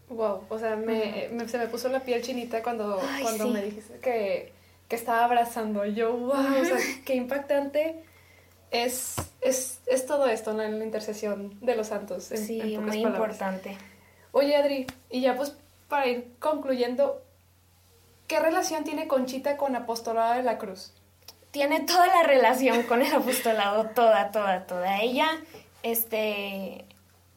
Wow, 0.08 0.42
o 0.48 0.58
sea, 0.58 0.74
me, 0.76 1.28
me, 1.32 1.46
se 1.48 1.58
me 1.58 1.66
puso 1.68 1.88
la 1.88 2.00
piel 2.00 2.22
chinita 2.22 2.62
cuando, 2.62 3.00
Ay, 3.00 3.22
cuando 3.22 3.44
sí. 3.44 3.50
me 3.50 3.62
dijiste 3.62 3.98
que, 4.00 4.52
que 4.88 4.96
estaba 4.96 5.24
abrazando. 5.24 5.84
Yo, 5.84 6.12
wow, 6.16 6.30
o 6.32 6.64
sea, 6.64 6.78
qué 7.04 7.14
impactante 7.14 8.02
es, 8.72 9.16
es, 9.40 9.80
es 9.86 10.06
todo 10.06 10.26
esto 10.26 10.52
¿no? 10.52 10.62
en 10.62 10.78
la 10.78 10.84
intercesión 10.84 11.56
de 11.60 11.76
los 11.76 11.88
santos. 11.88 12.32
En, 12.32 12.38
Sí, 12.38 12.60
en 12.60 12.84
muy 12.84 13.02
palabras. 13.02 13.06
importante. 13.36 13.76
Oye, 14.32 14.56
Adri, 14.56 14.86
y 15.10 15.20
ya 15.20 15.36
pues 15.36 15.54
para 15.88 16.06
ir 16.08 16.32
concluyendo, 16.40 17.22
¿qué 18.30 18.38
relación 18.38 18.84
tiene 18.84 19.08
Conchita 19.08 19.56
con 19.56 19.74
Apostolado 19.74 20.34
de 20.34 20.44
la 20.44 20.56
Cruz? 20.56 20.92
Tiene 21.50 21.80
toda 21.80 22.06
la 22.06 22.22
relación 22.22 22.84
con 22.84 23.02
el 23.02 23.12
apostolado, 23.12 23.86
toda, 23.86 24.30
toda, 24.30 24.66
toda. 24.68 25.00
Ella, 25.00 25.26
este, 25.82 26.84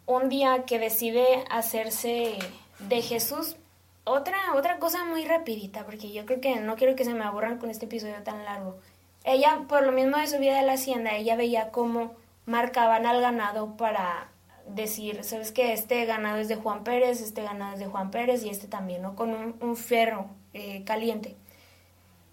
un 0.05 0.29
día 0.29 0.65
que 0.65 0.77
decide 0.77 1.25
hacerse 1.49 2.37
de 2.77 3.01
Jesús, 3.01 3.55
otra, 4.03 4.37
otra 4.55 4.77
cosa 4.77 5.03
muy 5.03 5.25
rapidita, 5.25 5.83
porque 5.83 6.11
yo 6.11 6.27
creo 6.27 6.41
que 6.41 6.57
no 6.57 6.75
quiero 6.75 6.95
que 6.95 7.05
se 7.05 7.15
me 7.15 7.23
aburran 7.23 7.57
con 7.57 7.71
este 7.71 7.85
episodio 7.85 8.21
tan 8.23 8.45
largo. 8.45 8.77
Ella, 9.23 9.61
por 9.67 9.83
lo 9.83 9.93
mismo 9.93 10.17
de 10.17 10.27
su 10.27 10.37
vida 10.37 10.57
de 10.57 10.67
la 10.67 10.73
hacienda, 10.73 11.15
ella 11.15 11.35
veía 11.35 11.71
cómo 11.71 12.13
marcaban 12.45 13.07
al 13.07 13.19
ganado 13.19 13.77
para 13.77 14.29
decir, 14.67 15.23
¿sabes 15.23 15.51
qué? 15.51 15.73
Este 15.73 16.05
ganado 16.05 16.37
es 16.37 16.49
de 16.49 16.55
Juan 16.55 16.83
Pérez, 16.83 17.19
este 17.19 17.41
ganado 17.41 17.73
es 17.73 17.79
de 17.79 17.87
Juan 17.87 18.11
Pérez 18.11 18.43
y 18.43 18.49
este 18.49 18.67
también, 18.67 19.01
¿no? 19.01 19.15
Con 19.15 19.31
un, 19.31 19.55
un 19.59 19.75
ferro 19.75 20.29
eh, 20.53 20.83
caliente. 20.85 21.35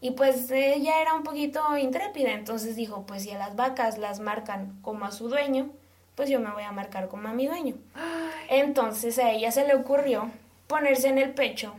Y 0.01 0.13
pues 0.13 0.51
ella 0.51 1.03
era 1.03 1.15
un 1.15 1.23
poquito 1.23 1.77
intrépida, 1.77 2.33
entonces 2.33 2.75
dijo, 2.75 3.05
pues 3.07 3.23
si 3.23 3.31
a 3.31 3.39
las 3.39 3.55
vacas 3.55 3.99
las 3.99 4.21
marcan 4.21 4.79
como 4.83 5.05
a 5.05 5.13
su 5.13 5.29
dueño, 5.29 5.71
pues 6.15 6.31
yo 6.31 6.41
me 6.41 6.51
voy 6.51 6.63
a 6.63 6.73
marcar 6.73 7.09
como 7.09 7.29
a 7.29 7.33
mi 7.33 7.47
dueño. 7.47 7.75
Entonces 8.49 9.19
a 9.19 9.31
ella 9.31 9.51
se 9.53 9.67
le 9.67 9.75
ocurrió 9.75 10.31
ponerse 10.67 11.09
en 11.09 11.19
el 11.19 11.35
pecho 11.35 11.75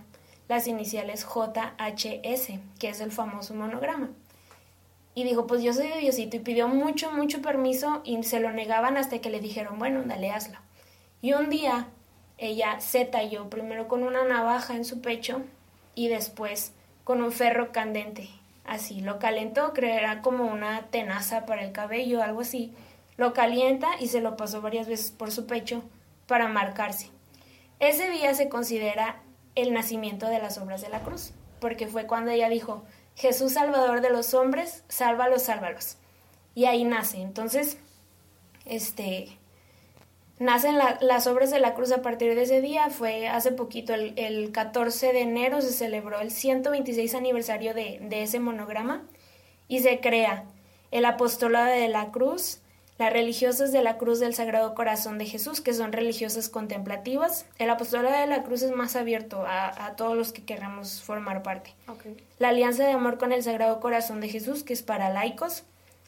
las 0.48 0.68
iniciales 0.68 1.26
JHS, 1.26 2.60
que 2.78 2.90
es 2.90 3.02
el 3.02 3.12
famoso 3.12 3.54
monograma. 3.56 4.10
Y 5.14 5.24
dijo, 5.24 5.48
pues 5.48 5.62
yo 5.64 5.74
soy 5.74 5.88
de 5.88 5.98
Diosito, 5.98 6.38
y 6.38 6.40
pidió 6.40 6.68
mucho, 6.68 7.12
mucho 7.12 7.42
permiso 7.42 8.02
y 8.04 8.22
se 8.24 8.40
lo 8.40 8.52
negaban 8.52 8.98
hasta 8.98 9.20
que 9.20 9.30
le 9.30 9.40
dijeron, 9.40 9.80
bueno, 9.80 10.04
dale, 10.06 10.32
hazlo. 10.32 10.58
Y 11.22 11.34
un 11.34 11.50
día 11.50 11.88
ella 12.38 12.80
se 12.80 13.06
talló 13.06 13.50
primero 13.50 13.88
con 13.88 14.04
una 14.04 14.24
navaja 14.24 14.76
en 14.76 14.86
su 14.86 15.02
pecho 15.02 15.42
y 15.96 16.08
después 16.08 16.74
con 17.04 17.22
un 17.22 17.32
ferro 17.32 17.72
candente. 17.72 18.30
Así, 18.66 19.02
lo 19.02 19.20
calentó, 19.20 19.74
creo 19.74 19.94
era 19.96 20.22
como 20.22 20.46
una 20.46 20.84
tenaza 20.88 21.46
para 21.46 21.64
el 21.64 21.72
cabello, 21.72 22.22
algo 22.22 22.42
así. 22.42 22.74
Lo 23.18 23.34
calienta 23.34 23.88
y 24.00 24.08
se 24.08 24.22
lo 24.22 24.38
pasó 24.38 24.62
varias 24.62 24.88
veces 24.88 25.12
por 25.12 25.32
su 25.32 25.46
pecho 25.46 25.84
para 26.28 26.48
marcarse. 26.48 27.10
Ese 27.80 28.10
día 28.10 28.34
se 28.34 28.48
considera 28.48 29.22
el 29.56 29.74
nacimiento 29.74 30.28
de 30.28 30.40
las 30.40 30.58
obras 30.58 30.82
de 30.82 30.90
la 30.90 31.02
cruz, 31.02 31.34
porque 31.60 31.88
fue 31.88 32.06
cuando 32.06 32.32
ella 32.32 32.48
dijo, 32.48 32.84
Jesús 33.16 33.54
Salvador 33.54 34.02
de 34.02 34.10
los 34.10 34.34
hombres, 34.34 34.84
sálvalos, 34.88 35.44
sálvalos. 35.44 35.98
Y 36.56 36.66
ahí 36.66 36.84
nace. 36.84 37.22
Entonces, 37.22 37.78
este, 38.66 39.38
nacen 40.42 40.78
las 40.78 41.28
obras 41.28 41.52
de 41.52 41.60
la 41.60 41.76
cruz 41.76 41.92
a 41.92 42.02
partir 42.02 42.34
de 42.34 42.42
ese 42.42 42.62
día. 42.62 42.90
Fue 42.90 43.28
hace 43.28 43.52
poquito, 43.52 43.94
el, 43.94 44.14
el 44.18 44.52
14 44.52 45.14
de 45.14 45.22
enero, 45.22 45.62
se 45.62 45.72
celebró 45.72 46.20
el 46.20 46.32
126 46.32 47.14
aniversario 47.14 47.76
de, 47.76 48.00
de 48.02 48.24
ese 48.24 48.40
monograma 48.40 49.04
y 49.68 49.80
se 49.80 50.00
crea 50.00 50.46
el 50.90 51.06
apostolado 51.06 51.68
de 51.68 51.88
la 51.88 52.12
cruz, 52.12 52.60
las 52.98 53.14
religiosas 53.14 53.72
de 53.72 53.84
la 53.84 53.98
Cruz 53.98 54.20
del 54.20 54.34
Sagrado 54.34 54.76
Corazón 54.76 55.18
de 55.18 55.26
Jesús, 55.26 55.62
que 55.62 55.74
son 55.74 55.92
religiosas 55.92 56.50
contemplativas. 56.50 57.46
El 57.58 57.70
apostolado 57.70 58.20
de 58.20 58.28
la 58.28 58.44
Cruz 58.44 58.64
es 58.64 58.76
más 58.76 58.96
abierto 58.96 59.44
a, 59.48 59.96
todos 59.96 60.18
los 60.18 60.34
que 60.34 60.44
queramos 60.44 61.02
formar 61.02 61.42
parte. 61.42 61.74
La 62.38 62.50
Alianza 62.50 62.84
de 62.84 62.92
Amor 62.92 63.18
con 63.18 63.32
el 63.32 63.42
Sagrado 63.42 63.80
Corazón 63.80 64.22
de 64.22 64.30
Jesús, 64.30 64.64
que 64.64 64.74
es 64.74 64.84
para 64.84 65.10
laicos. 65.10 65.64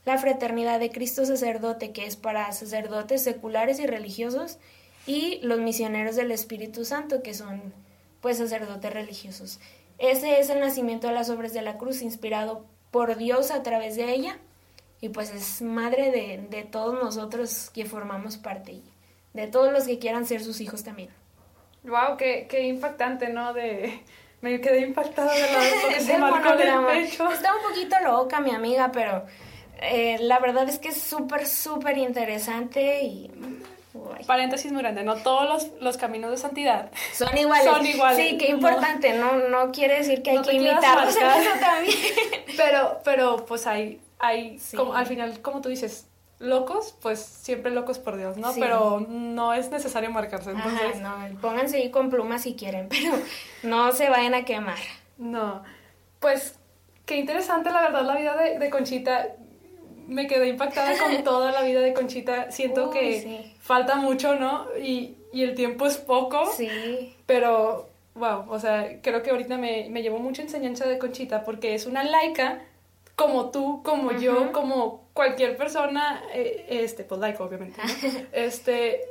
La 0.06 0.18
Fraternidad 0.18 0.80
de 0.80 0.92
Cristo 0.92 1.26
Sacerdote, 1.26 1.92
que 1.92 2.06
es 2.06 2.16
para 2.16 2.52
sacerdotes 2.52 3.24
seculares 3.24 3.80
y 3.80 3.88
religiosos. 3.88 4.58
Y 5.06 5.40
los 5.42 5.60
misioneros 5.60 6.16
del 6.16 6.32
Espíritu 6.32 6.86
Santo, 6.86 7.22
que 7.24 7.34
son 7.34 7.74
pues 8.22 8.38
sacerdotes 8.38 8.94
religiosos. 8.94 9.60
Ese 9.98 10.40
es 10.40 10.50
el 10.50 10.60
nacimiento 10.60 11.08
de 11.08 11.14
las 11.14 11.30
obras 11.30 11.54
de 11.54 11.62
la 11.62 11.78
cruz, 11.78 12.02
inspirado 12.02 12.66
por 12.92 13.18
Dios 13.18 13.52
a 13.52 13.64
través 13.64 13.96
de 13.96 14.14
ella 14.14 14.38
y 15.04 15.10
pues 15.10 15.32
es 15.32 15.62
madre 15.62 16.12
de, 16.50 16.64
todos 16.64 16.94
nosotros 16.94 17.70
que 17.74 17.86
formamos 17.86 18.38
parte 18.38 18.72
y 18.72 18.84
de 19.34 19.48
todos 19.48 19.74
los 19.74 19.84
que 19.84 20.00
quieran 20.00 20.26
ser 20.26 20.42
sus 20.42 20.62
hijos 20.62 20.86
también. 20.86 21.10
Wow, 21.84 22.16
qué, 22.18 22.48
qué 22.50 22.62
impactante, 22.68 23.28
¿no? 23.28 23.54
De 23.54 24.02
me 24.40 24.62
quedé 24.62 24.80
impactada 24.80 25.34
de 25.34 25.42
lo 25.84 25.90
que 25.90 26.00
se 26.00 26.18
marcó 26.18 26.54
el 26.54 26.86
pecho. 26.86 27.30
Está 27.30 27.54
un 27.54 27.64
poquito 27.64 27.98
loca 28.02 28.40
mi 28.40 28.52
amiga, 28.52 28.94
pero 28.94 29.26
eh, 29.82 30.18
la 30.20 30.40
verdad 30.40 30.68
es 30.70 30.80
que 30.80 30.90
es 30.90 31.02
súper, 31.02 31.48
súper 31.48 31.98
interesante 31.98 33.04
y... 33.04 33.32
Paréntesis 34.26 34.72
muy 34.72 34.82
grande, 34.82 35.04
no 35.04 35.18
todos 35.18 35.48
los, 35.48 35.82
los, 35.82 35.98
caminos 35.98 36.32
de 36.32 36.38
santidad 36.38 36.90
son 37.14 37.38
iguales. 37.38 37.66
Son 37.66 37.86
iguales. 37.86 38.18
Sí, 38.18 38.38
qué 38.38 38.50
importante, 38.50 39.14
no, 39.14 39.50
no, 39.50 39.72
quiere 39.72 40.00
decir 40.00 40.24
que 40.24 40.32
hay 40.32 40.42
que 40.42 40.54
imitarlos 40.54 41.16
también. 41.60 41.96
Pero, 42.58 43.02
pero 43.04 43.46
pues 43.46 43.68
hay 43.68 44.00
hay, 44.24 44.58
como, 44.76 44.94
al 44.96 45.06
final, 45.06 45.42
como 45.42 45.60
tú 45.60 45.68
dices, 45.68 46.08
locos, 46.40 46.96
pues 47.02 47.20
siempre 47.20 47.72
locos 47.72 48.00
por 48.00 48.16
Dios, 48.16 48.38
¿no? 48.38 48.54
Pero 48.58 49.06
no 49.08 49.54
es 49.54 49.70
necesario 49.70 50.10
marcarse. 50.12 50.52
Entonces... 50.52 51.02
no, 51.02 51.14
pónganse 51.42 51.78
ahí 51.78 51.92
con 51.92 52.10
plumas 52.10 52.44
si 52.44 52.56
quieren, 52.56 52.88
pero 52.90 53.12
no 53.64 53.92
se 53.92 54.10
vayan 54.10 54.34
a 54.34 54.46
quemar. 54.46 54.80
No, 55.18 55.62
pues 56.20 56.58
qué 57.06 57.18
interesante 57.18 57.70
la 57.70 57.82
verdad 57.82 58.04
la 58.04 58.16
vida 58.16 58.36
de, 58.38 58.70
Conchita. 58.70 59.28
Me 60.08 60.28
quedé 60.28 60.48
impactada 60.48 60.98
con 60.98 61.24
toda 61.24 61.52
la 61.52 61.62
vida 61.64 61.82
de 61.82 61.94
Conchita. 61.94 62.52
Siento 62.52 62.90
que 62.90 63.54
falta 63.60 63.96
mucho, 63.96 64.36
¿no? 64.36 64.68
Y, 64.78 65.16
y, 65.32 65.44
el 65.44 65.56
tiempo 65.56 65.86
es 65.86 65.98
poco. 65.98 66.46
Sí. 66.52 67.16
Pero, 67.26 67.90
wow, 68.16 68.46
o 68.50 68.60
sea, 68.60 69.02
creo 69.02 69.24
que 69.24 69.32
ahorita 69.32 69.58
me, 69.58 69.88
me 69.90 70.02
llevó 70.02 70.20
mucha 70.20 70.42
enseñanza 70.42 70.86
de 70.88 70.98
Conchita 70.98 71.44
porque 71.44 71.76
es 71.76 71.86
una 71.86 72.04
laica 72.04 72.62
como 73.16 73.52
tú, 73.52 73.82
como 73.84 74.12
yo, 74.12 74.52
como 74.52 75.04
cualquier 75.14 75.56
persona, 75.56 76.24
eh, 76.34 76.66
este, 76.70 77.04
pues 77.04 77.22
like, 77.22 77.42
obviamente, 77.42 77.80
este, 78.32 79.02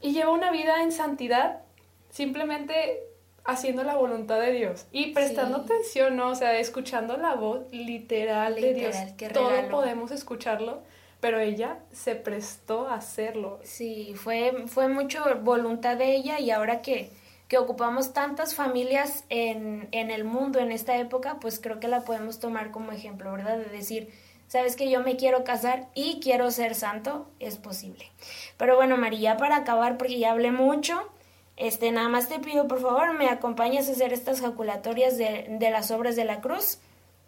y 0.00 0.12
lleva 0.12 0.30
una 0.30 0.50
vida 0.52 0.82
en 0.82 0.92
santidad, 0.92 1.62
simplemente 2.10 3.02
haciendo 3.46 3.84
la 3.84 3.96
voluntad 3.96 4.40
de 4.40 4.52
Dios 4.52 4.86
y 4.92 5.12
prestando 5.12 5.58
atención, 5.58 6.16
¿no? 6.16 6.30
O 6.30 6.34
sea, 6.34 6.58
escuchando 6.58 7.16
la 7.16 7.34
voz 7.34 7.60
literal, 7.72 8.54
de 8.54 8.74
Dios. 8.74 8.96
Todo 9.32 9.68
podemos 9.70 10.10
escucharlo, 10.10 10.82
pero 11.20 11.38
ella 11.38 11.78
se 11.92 12.14
prestó 12.14 12.88
a 12.88 12.94
hacerlo. 12.94 13.60
Sí, 13.62 14.14
fue, 14.16 14.64
fue 14.66 14.88
mucho 14.88 15.24
voluntad 15.42 15.96
de 15.96 16.14
ella 16.14 16.40
y 16.40 16.50
ahora 16.50 16.82
que 16.82 17.10
que 17.48 17.58
ocupamos 17.58 18.12
tantas 18.12 18.54
familias 18.54 19.24
en, 19.28 19.88
en 19.92 20.10
el 20.10 20.24
mundo 20.24 20.58
en 20.58 20.72
esta 20.72 20.96
época, 20.96 21.38
pues 21.40 21.60
creo 21.60 21.78
que 21.78 21.88
la 21.88 22.00
podemos 22.04 22.40
tomar 22.40 22.70
como 22.72 22.90
ejemplo, 22.92 23.30
¿verdad? 23.32 23.58
De 23.58 23.66
decir, 23.66 24.10
sabes 24.48 24.74
que 24.74 24.90
yo 24.90 25.00
me 25.00 25.16
quiero 25.16 25.44
casar 25.44 25.88
y 25.94 26.18
quiero 26.20 26.50
ser 26.50 26.74
santo, 26.74 27.28
es 27.38 27.56
posible. 27.56 28.10
Pero 28.56 28.74
bueno, 28.76 28.96
María, 28.96 29.36
para 29.36 29.56
acabar, 29.56 29.96
porque 29.96 30.18
ya 30.18 30.32
hablé 30.32 30.50
mucho, 30.50 31.08
este, 31.56 31.90
nada 31.90 32.08
más 32.08 32.28
te 32.28 32.38
pido, 32.38 32.68
por 32.68 32.80
favor, 32.80 33.14
me 33.14 33.28
acompañes 33.28 33.88
a 33.88 33.92
hacer 33.92 34.12
estas 34.12 34.40
jaculatorias 34.40 35.16
de, 35.16 35.46
de 35.48 35.70
las 35.70 35.90
obras 35.90 36.16
de 36.16 36.24
la 36.24 36.40
cruz. 36.40 36.78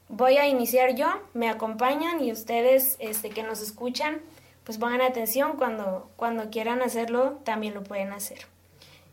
Voy 0.09 0.37
a 0.38 0.47
iniciar 0.47 0.95
yo, 0.95 1.09
me 1.35 1.49
acompañan 1.49 2.23
y 2.23 2.33
ustedes 2.33 2.97
este, 2.99 3.31
que 3.31 3.43
nos 3.43 3.61
escuchan, 3.61 4.21
pues 4.64 4.79
pongan 4.79 5.01
atención, 5.01 5.57
cuando, 5.57 6.11
cuando 6.17 6.51
quieran 6.51 6.83
hacerlo, 6.83 7.38
también 7.45 7.75
lo 7.75 7.85
pueden 7.85 8.12
hacer. 8.12 8.47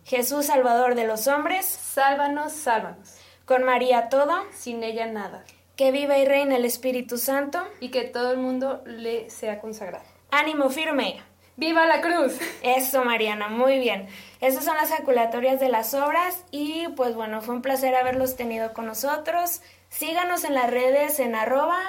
Jesús 0.06 0.46
Salvador 0.46 0.96
de 0.96 1.08
los 1.08 1.28
hombres, 1.28 1.66
sálvanos, 1.66 2.54
sálvanos. 2.54 3.16
Con 3.46 3.64
María 3.64 4.10
todo, 4.10 4.44
sin 4.54 4.84
ella 4.84 5.06
nada. 5.08 5.44
Que 5.76 5.92
viva 5.92 6.18
y 6.18 6.26
reina 6.26 6.56
el 6.56 6.66
Espíritu 6.66 7.18
Santo, 7.18 7.62
y 7.80 7.90
que 7.90 8.04
todo 8.04 8.32
el 8.32 8.38
mundo 8.38 8.82
le 8.86 9.30
sea 9.30 9.60
consagrado. 9.60 10.06
Ánimo 10.32 10.70
firme. 10.70 11.22
¡Viva 11.58 11.86
la 11.86 12.02
cruz! 12.02 12.38
Eso, 12.64 13.06
Mariana, 13.06 13.48
muy 13.48 13.80
bien. 13.80 14.08
Esas 14.42 14.66
son 14.66 14.76
las 14.76 14.90
jaculatorias 14.90 15.60
de 15.60 15.70
las 15.70 15.94
obras 15.94 16.44
y 16.52 16.88
pues 16.90 17.16
bueno, 17.16 17.42
fue 17.42 17.56
un 17.56 17.62
placer 17.62 17.96
haberlos 17.96 18.36
tenido 18.36 18.74
con 18.74 18.86
nosotros. 18.86 19.62
Síganos 19.90 20.44
en 20.44 20.54
las 20.54 20.70
redes 20.70 21.20
en 21.20 21.34
arroba 21.36 21.80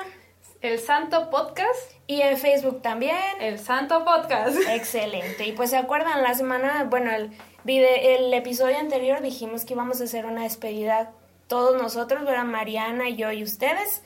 el 0.60 0.78
Santo 0.78 1.30
Podcast. 1.30 1.92
Y 2.06 2.20
en 2.22 2.36
Facebook 2.36 2.82
también. 2.82 3.16
El 3.40 3.58
Santo 3.58 4.04
Podcast. 4.04 4.56
Excelente. 4.68 5.46
Y 5.46 5.52
pues 5.52 5.70
se 5.70 5.76
acuerdan, 5.76 6.22
la 6.22 6.34
semana, 6.34 6.84
bueno, 6.84 7.10
el, 7.10 7.32
el 7.66 8.32
episodio 8.34 8.78
anterior 8.78 9.20
dijimos 9.20 9.64
que 9.64 9.74
íbamos 9.74 10.00
a 10.00 10.04
hacer 10.04 10.26
una 10.26 10.42
despedida 10.42 11.12
todos 11.48 11.80
nosotros, 11.80 12.24
¿verdad? 12.24 12.44
Mariana, 12.44 13.08
yo 13.10 13.32
y 13.32 13.42
ustedes. 13.42 14.02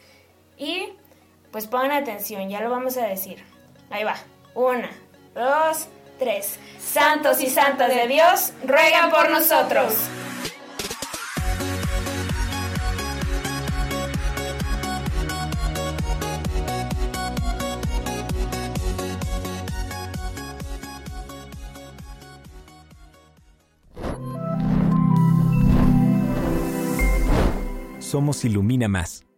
Y 0.57 0.89
pues 1.51 1.67
pongan 1.67 1.93
atención, 1.93 2.49
ya 2.49 2.61
lo 2.61 2.71
vamos 2.71 2.97
a 2.97 3.07
decir. 3.07 3.45
Ahí 3.91 4.05
va. 4.05 4.17
Una, 4.55 4.91
dos, 5.35 5.89
tres. 6.19 6.59
Santos 6.79 7.41
y 7.41 7.49
santas 7.49 7.95
de 7.95 8.09
Dios, 8.09 8.53
ruegan 8.65 9.11
por 9.11 9.31
nosotros. 9.31 9.95
Somos 28.01 28.45
Ilumina 28.45 28.89
Más. 28.89 29.30